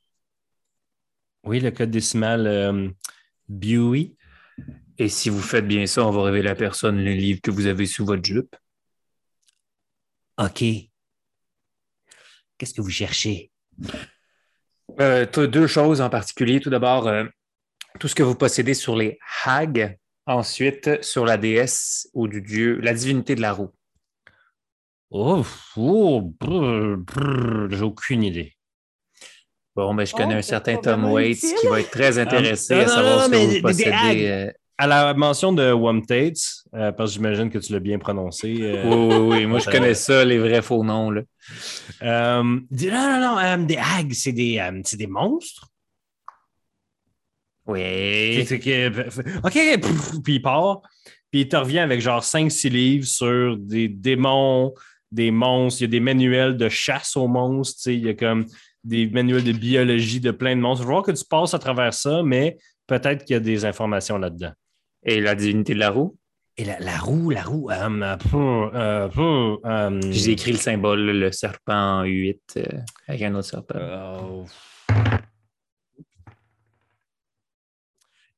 [1.45, 2.89] oui, le code décimal euh,
[3.47, 4.13] Buey.
[4.99, 7.65] Et si vous faites bien ça, on va révéler à personne le livre que vous
[7.65, 8.55] avez sous votre jupe.
[10.38, 10.63] OK.
[12.59, 13.51] Qu'est-ce que vous cherchez?
[14.99, 16.59] Euh, deux choses en particulier.
[16.59, 17.25] Tout d'abord, euh,
[17.99, 19.97] tout ce que vous possédez sur les hags.
[20.27, 23.71] Ensuite, sur la déesse ou du dieu, la divinité de la roue.
[25.12, 25.43] Oh,
[25.78, 26.34] oh
[27.72, 28.53] j'ai aucune idée.
[29.76, 31.55] Bon, ben, je Oh, connais un certain Tom Waits utile.
[31.62, 34.28] qui va être très intéressé à non, savoir non, ce que mais vous possédez.
[34.28, 34.51] euh.
[34.78, 36.38] À la mention de One Tates,
[36.74, 38.55] euh, parce que j'imagine que tu l'as bien prononcé.
[38.62, 39.45] euh, Oui, oui, oui.
[39.45, 41.12] Moi, je connais ça, les vrais faux noms.
[41.12, 41.22] Là.
[42.01, 45.68] euh, Non, non, non, euh, des hags, c'est des, euh, c'est des monstres.
[47.68, 48.41] Oui.
[49.43, 50.82] OK, pff, puis il part.
[51.32, 54.74] Puis il te revient avec genre 5-6 livres sur des démons,
[55.12, 58.10] des monstres, il y a des manuels de chasse aux monstres, tu sais, il y
[58.10, 58.45] a comme
[58.84, 60.84] des manuels de biologie de plein de monstres.
[60.84, 62.57] Je vais voir que tu passes à travers ça, mais
[62.88, 64.51] peut-être qu'il y a des informations là-dedans.
[65.03, 66.16] Et la divinité de la roue?
[66.57, 67.70] Et la, la roue, la roue.
[67.72, 72.64] euh, euh, euh, euh, J'ai écrit le symbole, le serpent en U8 euh,
[73.07, 73.76] avec un autre serpent.
[73.78, 74.43] euh,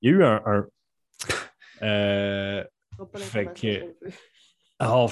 [0.02, 0.68] Il y a eu un.
[1.84, 2.64] Euh,
[3.18, 3.96] Fait que-
[4.84, 5.08] Oh,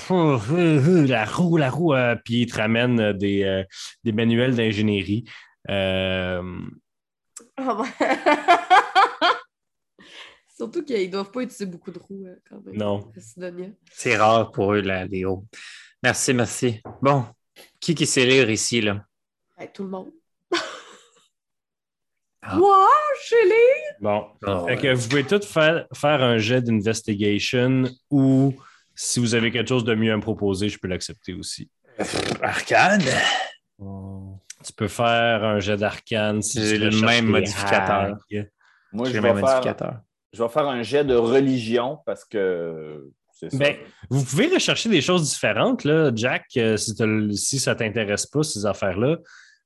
[1.07, 1.93] la roue, la roue.
[1.93, 3.63] euh, puis ils te ramènent euh, des, euh,
[4.03, 5.25] des manuels d'ingénierie.
[5.69, 6.41] Euh,
[7.57, 7.83] Ah.
[10.57, 12.75] Surtout qu'ils ne doivent pas utiliser beaucoup de roues quand même.
[12.75, 13.11] Non.
[13.93, 15.45] C'est rare pour eux, là, les hauts.
[16.03, 16.81] Merci, merci.
[17.01, 17.25] Bon,
[17.79, 19.05] qui qui sait lire ici, là?
[19.57, 20.11] Hey, tout le monde.
[22.41, 22.55] Ah.
[22.55, 22.87] Moi,
[23.21, 23.95] je sais lire.
[23.99, 24.25] bon.
[24.47, 28.53] Ah, Fait que vous pouvez tous faire, faire un jet d'investigation ou
[29.01, 31.69] si vous avez quelque chose de mieux à me proposer, je peux l'accepter aussi.
[32.41, 33.01] Arcane?
[34.65, 38.17] Tu peux faire un jet d'arcane si J'ai le même modificateur.
[38.29, 38.49] hags.
[38.91, 39.99] Moi, J'ai je le vais, même faire, modificateur.
[40.33, 43.57] je vais faire un jet de religion parce que c'est ça.
[43.57, 43.77] Ben,
[44.09, 48.65] vous pouvez rechercher des choses différentes, là, Jack, euh, si, ça ne t'intéresse pas, ces
[48.65, 49.15] affaires-là.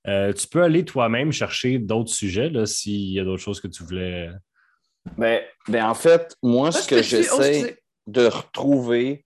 [0.07, 3.67] Euh, tu peux aller toi-même chercher d'autres sujets là, s'il y a d'autres choses que
[3.67, 4.29] tu voulais.
[5.17, 7.82] Ben, ben, en fait, moi, Moi, ce je que oh, j'essaie.
[8.07, 9.25] De retrouver,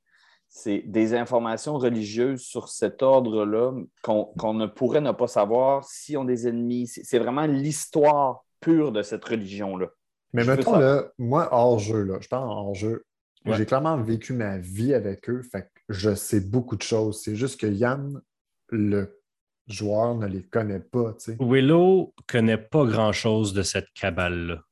[0.50, 6.18] c'est des informations religieuses sur cet ordre-là qu'on qu'on ne pourrait ne pas savoir s'ils
[6.18, 6.88] ont des ennemis.
[6.88, 9.88] C'est c'est vraiment l'histoire pure de cette religion-là.
[10.34, 13.06] Mais Je mettons, là, moi, hors jeu, là, je parle hors jeu.
[13.46, 13.56] Ouais.
[13.56, 17.22] J'ai clairement vécu ma vie avec eux, fait que je sais beaucoup de choses.
[17.22, 18.22] C'est juste que Yann,
[18.70, 19.22] le
[19.68, 21.38] joueur, ne les connaît pas, tu sais.
[21.40, 24.64] Willow connaît pas grand-chose de cette cabale-là.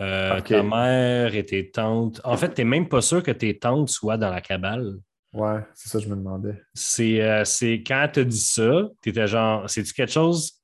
[0.00, 0.40] Euh.
[0.40, 2.20] Ta mère et tes tantes.
[2.24, 4.94] En fait, tu n'es même pas sûr que tes tantes soient dans la cabale.
[5.32, 6.60] Ouais, c'est ça que je me demandais.
[6.74, 7.42] C'est euh,
[7.86, 10.60] quand elle te dit ça, tu étais genre, c'est-tu quelque chose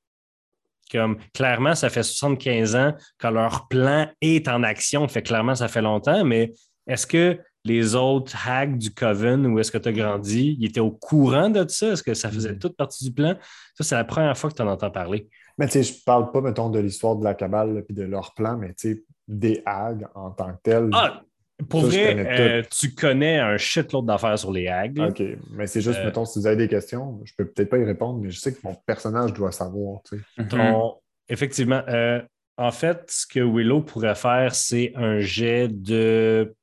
[0.93, 5.68] comme clairement, ça fait 75 ans que leur plan est en action, fait clairement, ça
[5.68, 6.53] fait longtemps, mais
[6.89, 10.81] est-ce que les autres hags du Coven où est-ce que tu as grandi, ils étaient
[10.81, 11.89] au courant de ça?
[11.93, 12.59] Est-ce que ça faisait Mhm.
[12.59, 13.35] toute partie du plan?
[13.74, 15.28] Ça, c'est la première fois que tu en entends parler.
[15.59, 18.35] Mais tu sais, je parle pas, mettons, de l'histoire de la cabale et de leur
[18.35, 20.91] plan, mais tu sais, des hags en tant que tels.
[20.93, 21.22] Ah,
[21.68, 24.99] pour Ça, vrai, connais euh, tu connais un shitload d'affaires sur les hags.
[24.99, 25.22] OK,
[25.53, 27.85] mais c'est juste, Euh, mettons, si vous avez des questions, je peux peut-être pas y
[27.85, 30.57] répondre, mais je sais que mon personnage doit savoir, tu sais.
[30.57, 30.91] Mhm.
[31.28, 31.83] Effectivement.
[31.89, 32.20] euh,
[32.57, 36.55] en fait, ce que Willow pourrait faire, c'est un jet de.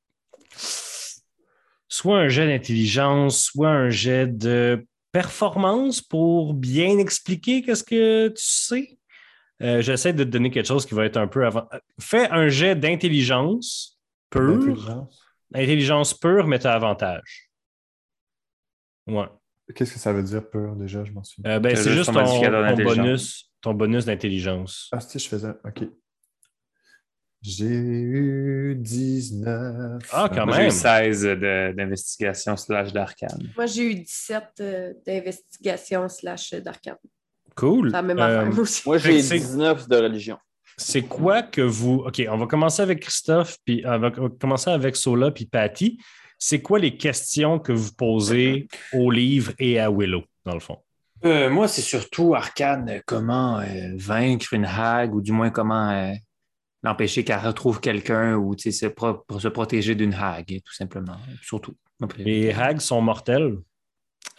[1.90, 8.44] Soit un jet d'intelligence, soit un jet de performance pour bien expliquer qu'est-ce que tu
[8.44, 8.97] sais.
[9.62, 11.68] Euh, J'essaie de te donner quelque chose qui va être un peu avant.
[12.00, 14.00] Fais un jet d'intelligence
[14.30, 15.08] pure.
[15.54, 17.50] Intelligence pure, mais tu as avantage.
[19.08, 19.26] Ouais.
[19.76, 21.52] Qu'est-ce que ça veut dire pur déjà, je m'en souviens.
[21.52, 24.90] Euh, ben, C'est juste juste ton bonus, ton bonus d'intelligence.
[24.92, 25.52] Ah, si, je faisais.
[25.66, 25.84] OK.
[27.42, 30.04] J'ai eu 19.
[30.12, 30.68] Ah, quand Moi, j'ai même.
[30.70, 33.52] eu 16 de- d'investigation slash d'arcane.
[33.56, 36.98] Moi, j'ai eu 17 euh, d'investigation slash d'arcane.
[37.58, 37.90] Cool.
[37.90, 38.84] C'est la même Euh, affaire, moi aussi.
[38.98, 40.38] J'ai c'est- 19 de religion.
[40.78, 42.04] C'est quoi que vous.
[42.06, 46.00] OK, on va commencer avec Christophe, puis on va commencer avec Sola puis Patty.
[46.38, 50.78] C'est quoi les questions que vous posez au livre et à Willow, dans le fond?
[51.26, 55.90] Euh, moi, c'est surtout arcane, euh, comment euh, vaincre une hague ou du moins comment
[55.90, 56.12] euh,
[56.84, 60.74] l'empêcher qu'elle retrouve quelqu'un ou tu sais, se, pro- pour se protéger d'une hague, tout
[60.76, 61.18] simplement.
[61.42, 61.74] Surtout.
[62.04, 63.56] Après, Les hags sont mortels.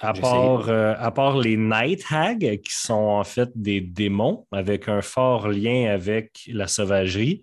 [0.00, 4.88] À part, euh, à part les Night Hags, qui sont en fait des démons avec
[4.88, 7.42] un fort lien avec la sauvagerie.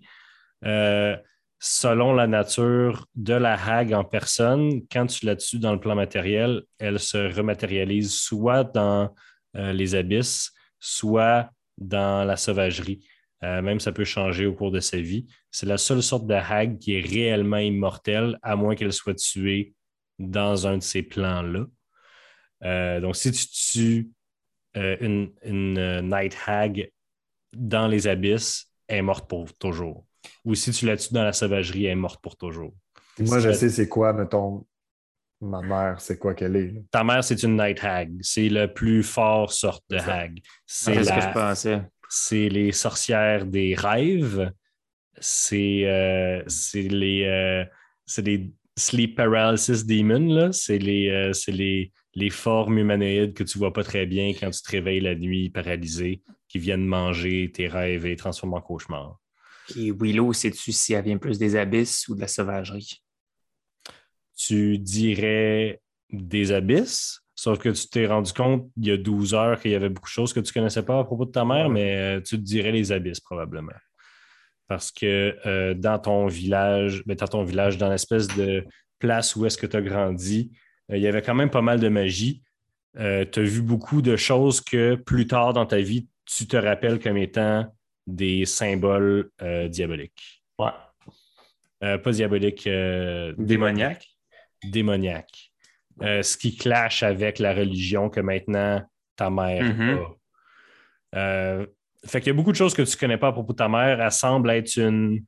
[0.64, 1.16] Euh,
[1.58, 5.94] selon la nature de la hag en personne, quand tu la tues dans le plan
[5.94, 9.14] matériel, elle se rematérialise soit dans
[9.56, 13.06] euh, les abysses, soit dans la sauvagerie.
[13.42, 15.26] Euh, même ça peut changer au cours de sa vie.
[15.50, 19.74] C'est la seule sorte de hag qui est réellement immortelle, à moins qu'elle soit tuée
[20.18, 21.66] dans un de ces plans-là.
[22.66, 24.10] Euh, donc, si tu tues
[24.76, 26.90] euh, une, une euh, Night Hag
[27.52, 30.04] dans les abysses, elle est morte pour toujours.
[30.44, 32.74] Ou si tu la tues dans la sauvagerie, elle est morte pour toujours.
[33.18, 34.66] Moi, je sais c'est quoi, mettons,
[35.40, 36.74] ma mère, c'est quoi qu'elle est.
[36.90, 38.12] Ta mère, c'est une Night Hag.
[38.20, 40.40] C'est le plus fort sorte de hag.
[40.66, 41.82] c'est ce que la- je pensais.
[42.08, 44.52] c'est les sorcières des rêves.
[45.18, 47.64] C'est euh, c'est les, euh,
[48.04, 50.34] c'est les sleep paralysis demons.
[50.34, 50.52] là.
[50.52, 54.50] C'est les, euh, c'est les, les formes humanoïdes que tu vois pas très bien quand
[54.50, 58.60] tu te réveilles la nuit paralysé, qui viennent manger tes rêves et les transformer en
[58.62, 59.20] cauchemar.
[59.76, 63.02] Et Willow, sais-tu si elle vient plus des abysses ou de la sauvagerie?
[64.36, 69.60] Tu dirais des abysses, Sauf que tu t'es rendu compte il y a 12 heures
[69.60, 71.44] qu'il y avait beaucoup de choses que tu ne connaissais pas à propos de ta
[71.44, 73.74] mère, mais euh, tu te dirais les abysses probablement.
[74.68, 78.64] Parce que euh, dans ton village, ben, dans ton village, dans l'espèce de
[78.98, 80.50] place où est-ce que tu as grandi,
[80.90, 82.42] il y avait quand même pas mal de magie.
[82.94, 86.98] tu as vu beaucoup de choses que plus tard dans ta vie, tu te rappelles
[87.00, 87.66] comme étant
[88.06, 90.42] des symboles euh, diaboliques.
[90.58, 90.70] Ouais.
[91.84, 94.06] Euh, pas diaboliques, euh, Démoniaque.
[94.64, 95.50] démoniaques.
[96.02, 98.82] Euh, ce qui clash avec la religion que maintenant
[99.16, 99.98] ta mère Mhm.
[99.98, 101.18] a.
[101.18, 101.66] Euh,
[102.04, 103.56] fait qu'il y a beaucoup de choses que tu ne connais pas à propos de
[103.58, 104.00] ta mère.
[104.00, 105.24] Elle semble être une.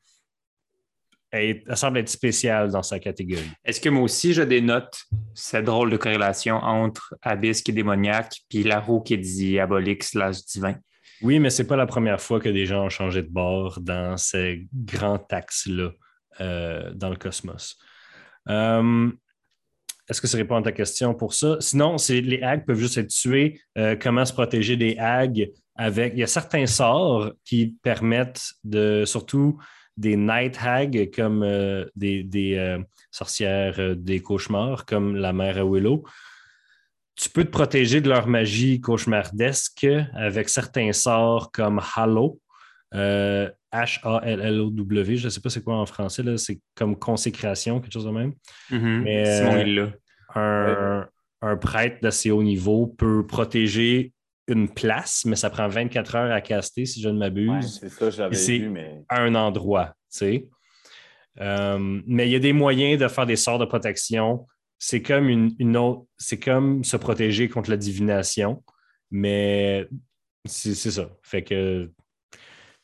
[1.30, 3.50] Elle, elle semble être spéciale dans sa catégorie.
[3.64, 5.02] Est-ce que moi aussi, je dénote
[5.34, 10.04] cette drôle de corrélation entre abysse qui est démoniaque puis la roue qui est diabolique
[10.04, 10.76] slash divin?
[11.20, 14.16] Oui, mais c'est pas la première fois que des gens ont changé de bord dans
[14.16, 15.90] ces grands axes-là
[16.40, 17.76] euh, dans le cosmos.
[18.48, 19.10] Euh,
[20.08, 21.56] Est-ce que ça répond à ta question pour ça?
[21.60, 23.60] Sinon, les hags peuvent juste être tués.
[23.76, 26.12] Euh, comment se protéger des hags avec.
[26.14, 29.58] Il y a certains sorts qui permettent de, surtout
[29.98, 32.78] des night hags comme euh, des, des, euh,
[33.10, 36.04] sorcières euh, des cauchemars, comme la mère à Willow
[37.16, 39.84] tu peux te protéger de leur magie cauchemardesque
[40.14, 42.40] avec certains sorts comme Hallow,
[42.94, 48.04] H-A-L-L-O-W, je ne sais pas c'est quoi en français, là, c'est comme consécration, quelque chose
[48.04, 48.34] de même.
[48.70, 49.02] Mhm.
[49.02, 49.90] Mais, Simon, il l'a.
[50.36, 51.08] Un,
[51.42, 54.12] un prêtre d'assez haut niveau peut protéger
[54.48, 57.88] une place, mais ça prend 24 heures à caster, si je ne Ouais, m'abuse c'est
[57.90, 59.02] ça, C'est- vu, mais.
[59.10, 60.48] un endroit, tu sais.
[61.40, 64.46] Euh, mais il y a des moyens de faire des sorts de protection.
[64.78, 68.64] C'est comme une, une autre, c'est comme se protéger contre la divination,
[69.10, 69.88] mais
[70.44, 71.10] c'est ça.
[71.22, 71.90] Fait que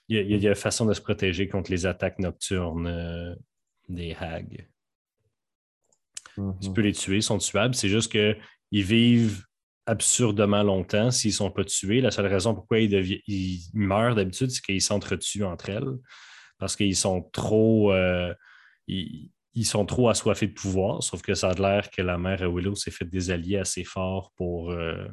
[0.08, 3.34] il y, y a façon de se protéger contre les attaques nocturnes euh,
[3.88, 4.68] des hags.
[6.60, 7.74] Tu peux les tuer, ils sont tuables.
[7.74, 8.36] C'est juste qu'ils
[8.84, 9.44] vivent
[9.86, 12.00] absurdement longtemps s'ils ne sont pas tués.
[12.00, 15.98] La seule raison pourquoi ils, meurent d'habitude, c'est qu'ils s'entretuent entre elles.
[16.58, 17.92] Parce qu'ils sont trop.
[17.92, 18.32] euh,
[18.86, 22.42] ils, ils sont trop assoiffés de pouvoir, sauf que ça a l'air que la mère
[22.42, 25.06] à Willow s'est fait des alliés assez forts pour, euh,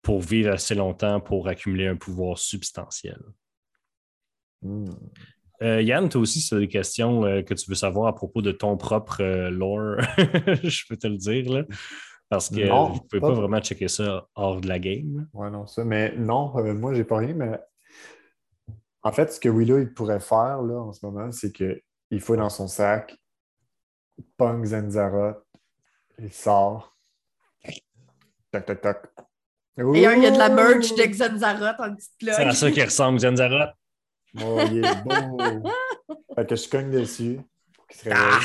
[0.00, 3.20] pour vivre assez longtemps pour accumuler un pouvoir substantiel.
[4.62, 4.94] Mhm.
[5.62, 8.50] Euh, Yann, toi aussi, as des questions euh, que tu veux savoir à propos de
[8.50, 10.00] ton propre euh, lore,
[10.64, 11.64] je peux te le dire, là,
[12.32, 15.28] parce que Non, vous ne pouvez pas- pas vraiment checker ça hors de la game.
[15.34, 15.84] Ouais, non, ça.
[15.84, 17.60] Mais non, euh, moi, j'ai pas rien, mais
[19.02, 22.34] en fait, ce que Willow il pourrait faire là, en ce moment, c'est qu'il faut
[22.34, 23.14] dans son sac,
[24.38, 25.42] pong Zenzara,
[26.18, 26.96] il sort.
[28.50, 29.02] Tac, tac, tac.
[29.76, 32.82] D'ailleurs, il y a de la merch de Xanzarot en petite C'est à ça qui
[32.82, 33.74] ressemble, Zanzara.
[34.42, 35.38] Oh, il est beau!
[36.34, 37.40] fait que je cogne dessus
[37.74, 38.22] pour qu'il se réveille.
[38.22, 38.40] Ah,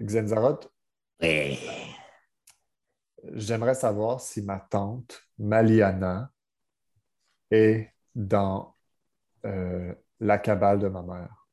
[0.00, 0.70] Xenzaroth,
[1.20, 1.58] Oui.
[3.34, 6.30] j'aimerais savoir si ma tante, Maliana,
[7.50, 8.76] est dans
[9.46, 11.46] euh, la cabale de ma mère.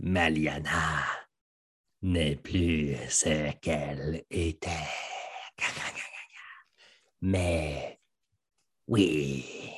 [0.00, 1.04] Maliana
[2.02, 4.70] n'est plus ce qu'elle était.
[7.22, 7.98] Mais
[8.88, 9.71] oui.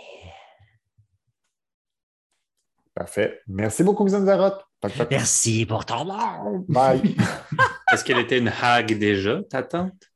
[2.95, 3.41] Parfait.
[3.49, 4.09] Merci beaucoup.
[4.09, 5.11] Toc, toc.
[5.11, 6.65] Merci pour ton nom.
[6.69, 7.17] Bye.
[7.93, 10.11] Est-ce qu'elle était une hag déjà, ta tante?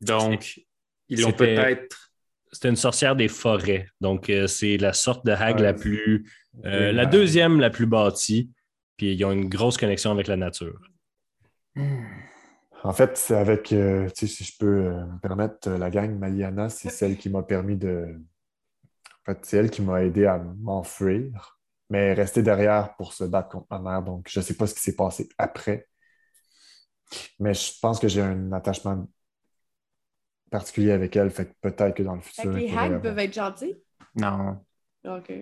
[0.00, 0.60] Donc,
[1.08, 2.10] ils l'ont peut-être.
[2.52, 3.88] C'était une sorcière des forêts.
[4.00, 5.62] Donc, euh, c'est la sorte de hag Ouais.
[5.62, 6.30] la plus.
[6.64, 8.50] euh, Oui, la deuxième la plus bâtie.
[8.96, 10.78] Puis, ils ont une grosse connexion avec la nature.
[12.82, 16.68] En fait, c'est avec, euh, tu sais, si je peux me permettre, la gang Maliana,
[16.68, 18.18] c'est celle qui m'a permis de.
[19.26, 21.58] En fait, c'est elle qui m'a aidé à m'enfuir,
[21.90, 24.02] mais rester derrière pour se battre contre ma mère.
[24.02, 25.88] Donc, je ne sais pas ce qui s'est passé après.
[27.38, 29.08] Mais je pense que j'ai un attachement
[30.50, 31.30] particulier avec elle.
[31.30, 32.52] Fait que peut-être que dans le Fait futur.
[32.52, 33.76] que les avoir- peuvent être gentils?
[34.14, 34.60] Non.
[35.04, 35.32] OK.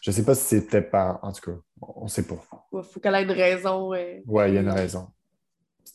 [0.00, 1.22] Je ne sais pas si c'était par.
[1.24, 2.36] En tout cas, on ne sait pas.
[2.72, 3.92] Il faut qu'elle ait une raison.
[3.94, 4.20] euh.
[4.26, 5.10] Ouais, il y a une raison.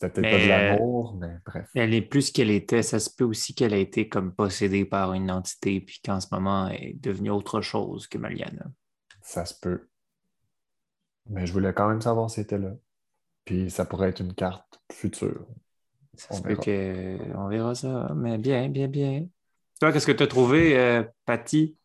[0.08, 1.68] C'était peut-être pas de l'amour, mais bref.
[1.74, 2.82] Elle est plus qu'elle était.
[2.82, 6.26] Ça se peut aussi qu'elle a été comme possédée par une entité, puis qu'en ce
[6.32, 8.66] moment, elle est devenue autre chose que Maliana.
[9.22, 9.88] Ça se peut.
[11.30, 12.72] Mais je voulais quand même savoir si c'était là.
[13.44, 15.46] Puis ça pourrait être une carte future.
[16.14, 16.62] Ça On se peut verra.
[16.62, 17.18] que.
[17.36, 18.12] On verra ça.
[18.14, 19.26] Mais bien, bien, bien.
[19.80, 21.76] Toi, qu'est-ce que tu as trouvé, euh, Patty?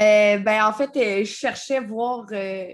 [0.00, 2.68] Euh, ben, en fait, euh, je cherchais voir euh,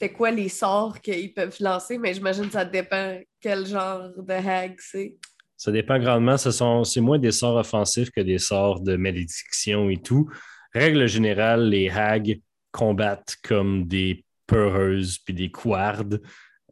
[0.00, 4.32] c'était quoi les sorts qu'ils peuvent lancer, mais j'imagine que ça dépend quel genre de
[4.32, 5.14] hag c'est.
[5.58, 6.38] Ça dépend grandement.
[6.38, 10.30] Ce sont, c'est moins des sorts offensifs que des sorts de malédiction et tout.
[10.72, 12.40] Règle générale, les hags
[12.72, 16.22] combattent comme des peureuses puis des couardes.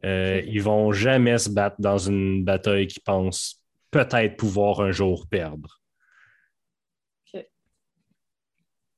[0.03, 5.27] Euh, ils vont jamais se battre dans une bataille qu'ils pensent peut-être pouvoir un jour
[5.29, 5.79] perdre.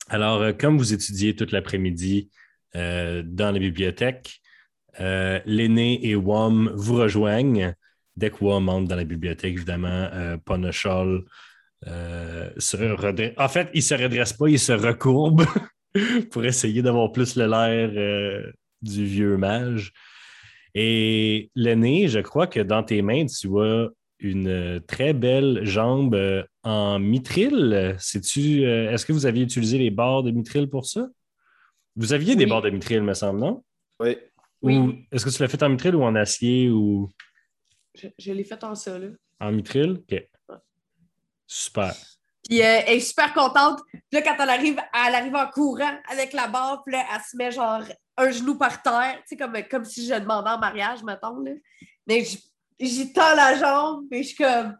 [0.07, 2.29] Alors, euh, comme vous étudiez toute l'après-midi
[2.73, 4.41] dans la bibliothèque,
[4.99, 7.73] euh, l'aîné et Wom vous rejoignent.
[8.17, 11.25] Dès que Wom entre dans la bibliothèque, évidemment, euh, Ponachol
[11.87, 13.33] euh, se redresse.
[13.37, 15.45] En fait, il ne se redresse pas, il se recourbe
[16.31, 18.51] pour essayer d'avoir plus le l'air euh,
[18.81, 19.93] du vieux mage.
[20.73, 23.87] Et l'aîné, je crois que dans tes mains, tu as
[24.19, 30.23] une euh, très belle jambe euh, en euh, est-ce que vous aviez utilisé les barres
[30.23, 31.07] de mithril pour ça?
[31.95, 33.63] Vous aviez des barres de mithril, me semble, non?
[33.99, 34.17] Oui.
[34.61, 34.77] Oui.
[34.77, 37.09] Ou est-ce que tu l'as fait en mithril ou en acier ou
[37.95, 39.07] Je, je l'ai fait en ça, là.
[39.39, 40.03] en mithril?
[40.09, 40.27] OK.
[41.47, 41.93] Super.
[42.47, 43.81] Puis euh, elle est super contente.
[43.91, 44.77] Puis là, quand elle arrive,
[45.07, 47.81] elle arrive en courant avec la barre, puis là, elle se met genre
[48.17, 51.39] un genou par terre, tu sais, comme, comme si je demandais en mariage, mettons.
[51.41, 51.51] Là.
[52.07, 52.23] Mais
[52.79, 54.77] j'y tends la jambe, et je suis comme.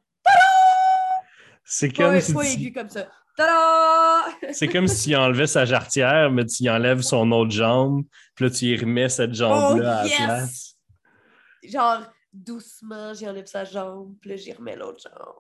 [1.64, 3.08] C'est comme, Pas, si pas tu- aigu comme ça.
[3.46, 4.54] Tada!
[4.54, 8.04] c'est comme s'il enlevait sa jarretière, mais tu y enlèves son autre jambe,
[8.36, 10.20] puis là, tu y remets cette jambe-là Oh, à yes!
[10.20, 10.76] la place.
[11.64, 12.02] Genre,
[12.34, 15.36] doucement, j'enlève sa jambe, puis là, j'y remets l'autre jambe.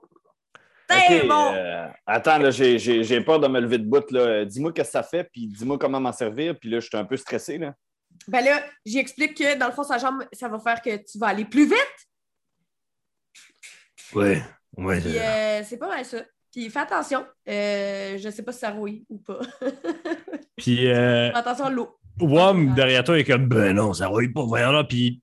[0.89, 1.53] OK, C'est bon!
[1.53, 4.09] euh, attends, là, j'ai- j'ai j'ai peur de me lever de bout.
[4.11, 4.43] là.
[4.45, 6.57] Dis-moi qu'est-ce que ça fait, puis dis-moi comment m'en servir.
[6.59, 7.57] Puis là, je suis un peu stressé.
[7.57, 7.73] Là.
[8.27, 11.27] Ben là, j'explique que dans le fond, sa jambe, ça va faire que tu vas
[11.27, 12.07] aller plus vite.
[14.13, 14.41] Ouais,
[14.77, 14.99] ouais.
[14.99, 16.17] Puis euh, c'est pas mal ça.
[16.51, 17.25] Puis fais attention.
[17.47, 19.39] Euh, je sais pas si ça rouille ou pas.
[20.57, 21.97] Puis, euh, Fais attention à l'eau.
[22.19, 24.83] Wom, derrière toi, il est comme, ben non, ça rouille pas, voyons là.
[24.83, 25.21] Puis,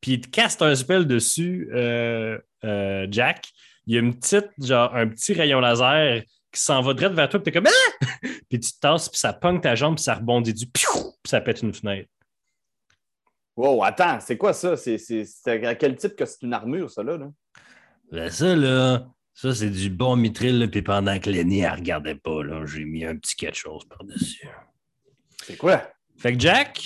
[0.00, 3.48] puis il te caste un spell dessus, euh, euh, Jack.
[3.86, 7.28] Il y a une petite, genre, un petit rayon laser qui s'en va direct vers
[7.28, 8.06] toi, puis t'es comme, ah!
[8.48, 10.90] Puis tu te tasses, puis ça pogne ta jambe, puis ça rebondit du piou,
[11.22, 12.08] puis ça pète une fenêtre.
[13.56, 14.76] Wow, attends, c'est quoi ça?
[14.76, 17.16] C'est c'est- c'est à quel type que c'est une armure, ça, là?
[17.16, 17.30] là?
[18.10, 22.14] Ben ça, là, ça, c'est du bon mitril, là, puis pendant que Lenny, elle regardait
[22.14, 24.48] pas, là, j'ai mis un petit quelque chose par-dessus.
[25.44, 25.90] C'est quoi?
[26.18, 26.80] Fait que Jack,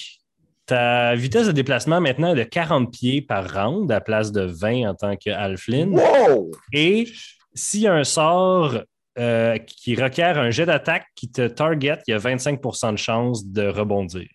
[0.65, 4.89] ta vitesse de déplacement maintenant est de 40 pieds par round à place de 20
[4.91, 5.89] en tant que Halflin.
[5.89, 6.51] Wow!
[6.73, 7.09] Et
[7.55, 8.79] s'il y a un sort
[9.19, 13.47] euh, qui requiert un jet d'attaque qui te target, il y a 25% de chance
[13.47, 14.29] de rebondir.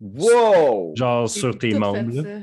[0.00, 0.94] Wow!
[0.96, 2.42] Genre J'ai sur tes membres.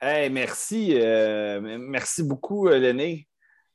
[0.00, 0.92] Hey, merci.
[0.94, 3.28] euh, merci beaucoup, euh, l'aîné.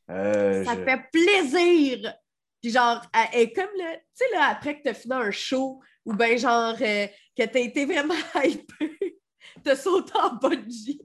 [0.09, 2.13] Euh, Ça je- fait plaisir!
[2.61, 3.01] Puis genre,
[3.33, 3.95] est comme le.
[3.95, 7.07] Tu sais, là, après que t'as fini un show, ou bien genre, euh,
[7.37, 8.13] que t'as été vraiment
[8.43, 9.19] hypé,
[9.63, 11.01] t'as sauté en bungee.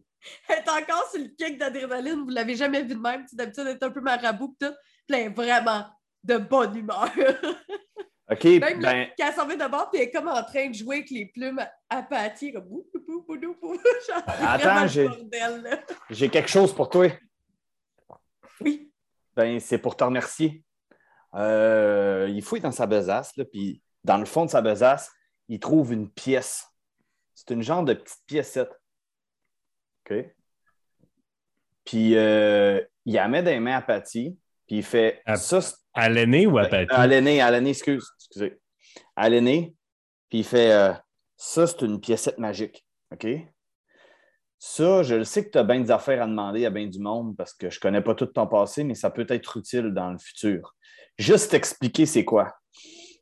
[0.49, 3.25] Elle est encore sur le kick d'adrénaline, vous l'avez jamais vu de même.
[3.29, 4.73] Tu D'habitude, elle est un peu marabout, tout.
[5.07, 5.87] Puis elle est vraiment
[6.23, 7.11] de bonne humeur.
[8.31, 10.43] OK, Même là, ben, quand elle s'en va de bord, puis elle est comme en
[10.43, 13.75] train de jouer avec les plumes à, pâtier, comme bou, bou, bou, bou, bou.
[14.09, 15.81] Genre, c'est Attends, j'ai- bordel, là.
[16.11, 17.07] j'ai quelque chose pour toi.
[18.61, 18.93] Oui.
[19.35, 20.63] Ben, c'est pour te remercier.
[21.35, 25.11] Euh, il fouille dans sa besace, là, puis dans le fond de sa besace,
[25.49, 26.67] il trouve une pièce.
[27.35, 28.73] C'est une genre de petite piécette.
[30.11, 30.17] OK?
[31.85, 35.61] Puis euh, il la met les mains à Patty, puis il fait À- ça.
[35.95, 36.87] À l'aîné ou à Patty?
[36.91, 38.61] À l'aîné, à l'aîné, excuse, excusez.
[39.17, 39.75] À l'aîné,
[40.29, 40.93] puis il fait euh,
[41.37, 42.85] ça, c'est une piécette magique.
[43.13, 43.27] OK?
[44.59, 46.99] Ça, je le sais que tu as bien des affaires à demander à bien du
[46.99, 49.95] monde parce que je ne connais pas tout ton passé, mais ça peut être utile
[49.95, 50.75] dans le futur.
[51.17, 52.57] Juste t'expliquer c'est quoi.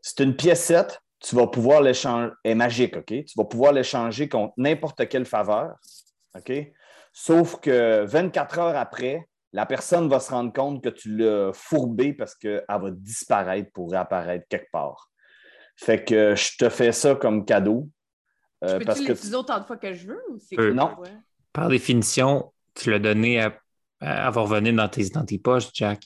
[0.00, 2.30] C'est une piécette, tu vas pouvoir l'échanger.
[2.44, 3.07] Est magique, OK?
[3.07, 5.74] Tu vas pouvoir l'échanger contre n'importe quelle faveur.
[6.34, 6.52] OK?
[7.12, 12.12] Sauf que 24 heures après, la personne va se rendre compte que tu l'as fourbée
[12.12, 15.11] parce qu'elle va disparaître pour réapparaître quelque part.
[15.76, 17.88] Fait que je te fais ça comme cadeau.
[18.62, 20.22] Je euh, peux-tu parce que l'utiliser autant de fois que je veux?
[20.30, 20.72] Ou c'est Peu.
[20.72, 20.99] Non.
[20.99, 21.11] Ouais.
[21.53, 23.55] Par définition, tu l'as donné à,
[24.01, 26.03] à avoir venu dans tes, dans tes poches, Jack.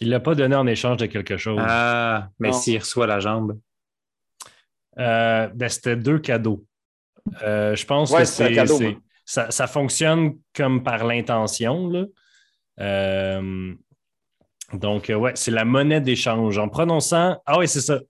[0.00, 1.60] Il l'a pas donné en échange de quelque chose.
[1.64, 3.58] Ah, mais s'il reçoit la jambe.
[4.98, 6.64] Euh, ben, c'était deux cadeaux.
[7.42, 9.00] Euh, je pense Ouais, que c'est un c'est, cadeau, c'est- moi.
[9.24, 12.08] ça, ça fonctionne comme par l'intention.
[12.80, 13.74] Euh,
[14.72, 16.58] donc, euh, ouais, c'est la monnaie d'échange.
[16.58, 17.40] En prononçant.
[17.46, 18.00] Ah oui, c'est ça.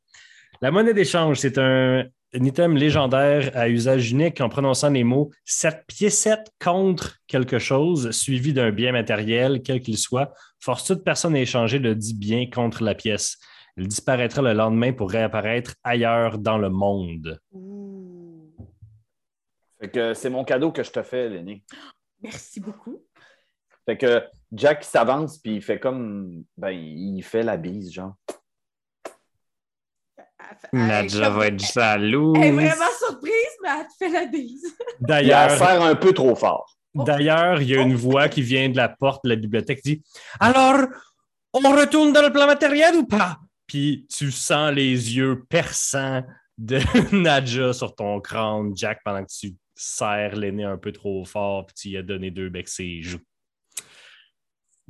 [0.60, 2.04] La monnaie d'échange, c'est un,
[2.34, 8.10] un item légendaire à usage unique en prononçant les mots cette piécette contre quelque chose,
[8.10, 12.48] suivi d'un bien matériel, quel qu'il soit, force toute personne à échanger le dit bien
[12.50, 13.38] contre la pièce.
[13.76, 17.40] Il disparaîtra le lendemain pour réapparaître ailleurs dans le monde.
[17.52, 18.52] Ouh.
[19.80, 21.62] Fait que c'est mon cadeau que je te fais, l'aîné.
[22.20, 23.04] Merci beaucoup.
[23.86, 24.22] Fait que
[24.52, 28.14] Jack s'avance puis il fait comme ben il fait la bise, genre.
[30.72, 32.36] Elle- elle- Nadja va être jalouse.
[32.40, 33.32] Elle est vraiment surprise,
[33.62, 34.76] mais elle te fait la bise.
[35.00, 36.74] D'ailleurs, faire un peu trop fort.
[36.94, 39.96] d'ailleurs, il y a une voix qui vient de la porte de la bibliothèque qui
[39.96, 40.02] dit
[40.40, 40.86] Alors,
[41.52, 43.38] on retourne dans le plan matériel ou pas?
[43.66, 46.22] Puis tu sens les yeux perçants
[46.56, 46.78] de
[47.14, 51.74] Nadja sur ton crâne, Jack, pendant que tu serres l'aîné un peu trop fort, puis
[51.74, 53.20] tu y as donné deux becs ses joues.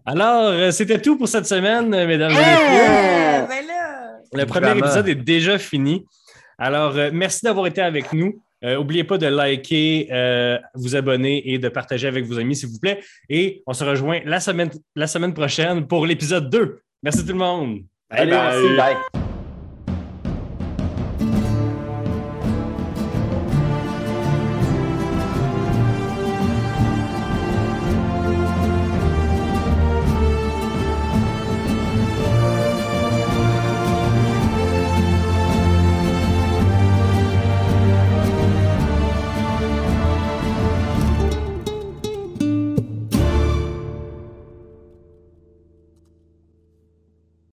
[0.06, 2.46] Alors, euh, c'était tout pour cette semaine, mesdames et messieurs.
[2.46, 4.18] Euh, ben là.
[4.32, 4.86] Le premier Vraiment.
[4.86, 6.04] épisode est déjà fini.
[6.58, 8.42] Alors, euh, merci d'avoir été avec nous.
[8.60, 12.80] N'oubliez pas de liker, euh, vous abonner et de partager avec vos amis, s'il vous
[12.80, 12.98] plaît.
[13.28, 16.80] Et on se rejoint la semaine, la semaine prochaine pour l'épisode 2.
[17.04, 17.82] Merci tout le monde.
[18.10, 18.40] Bye Allez, bye.
[18.40, 18.76] merci.
[19.14, 19.27] Bye.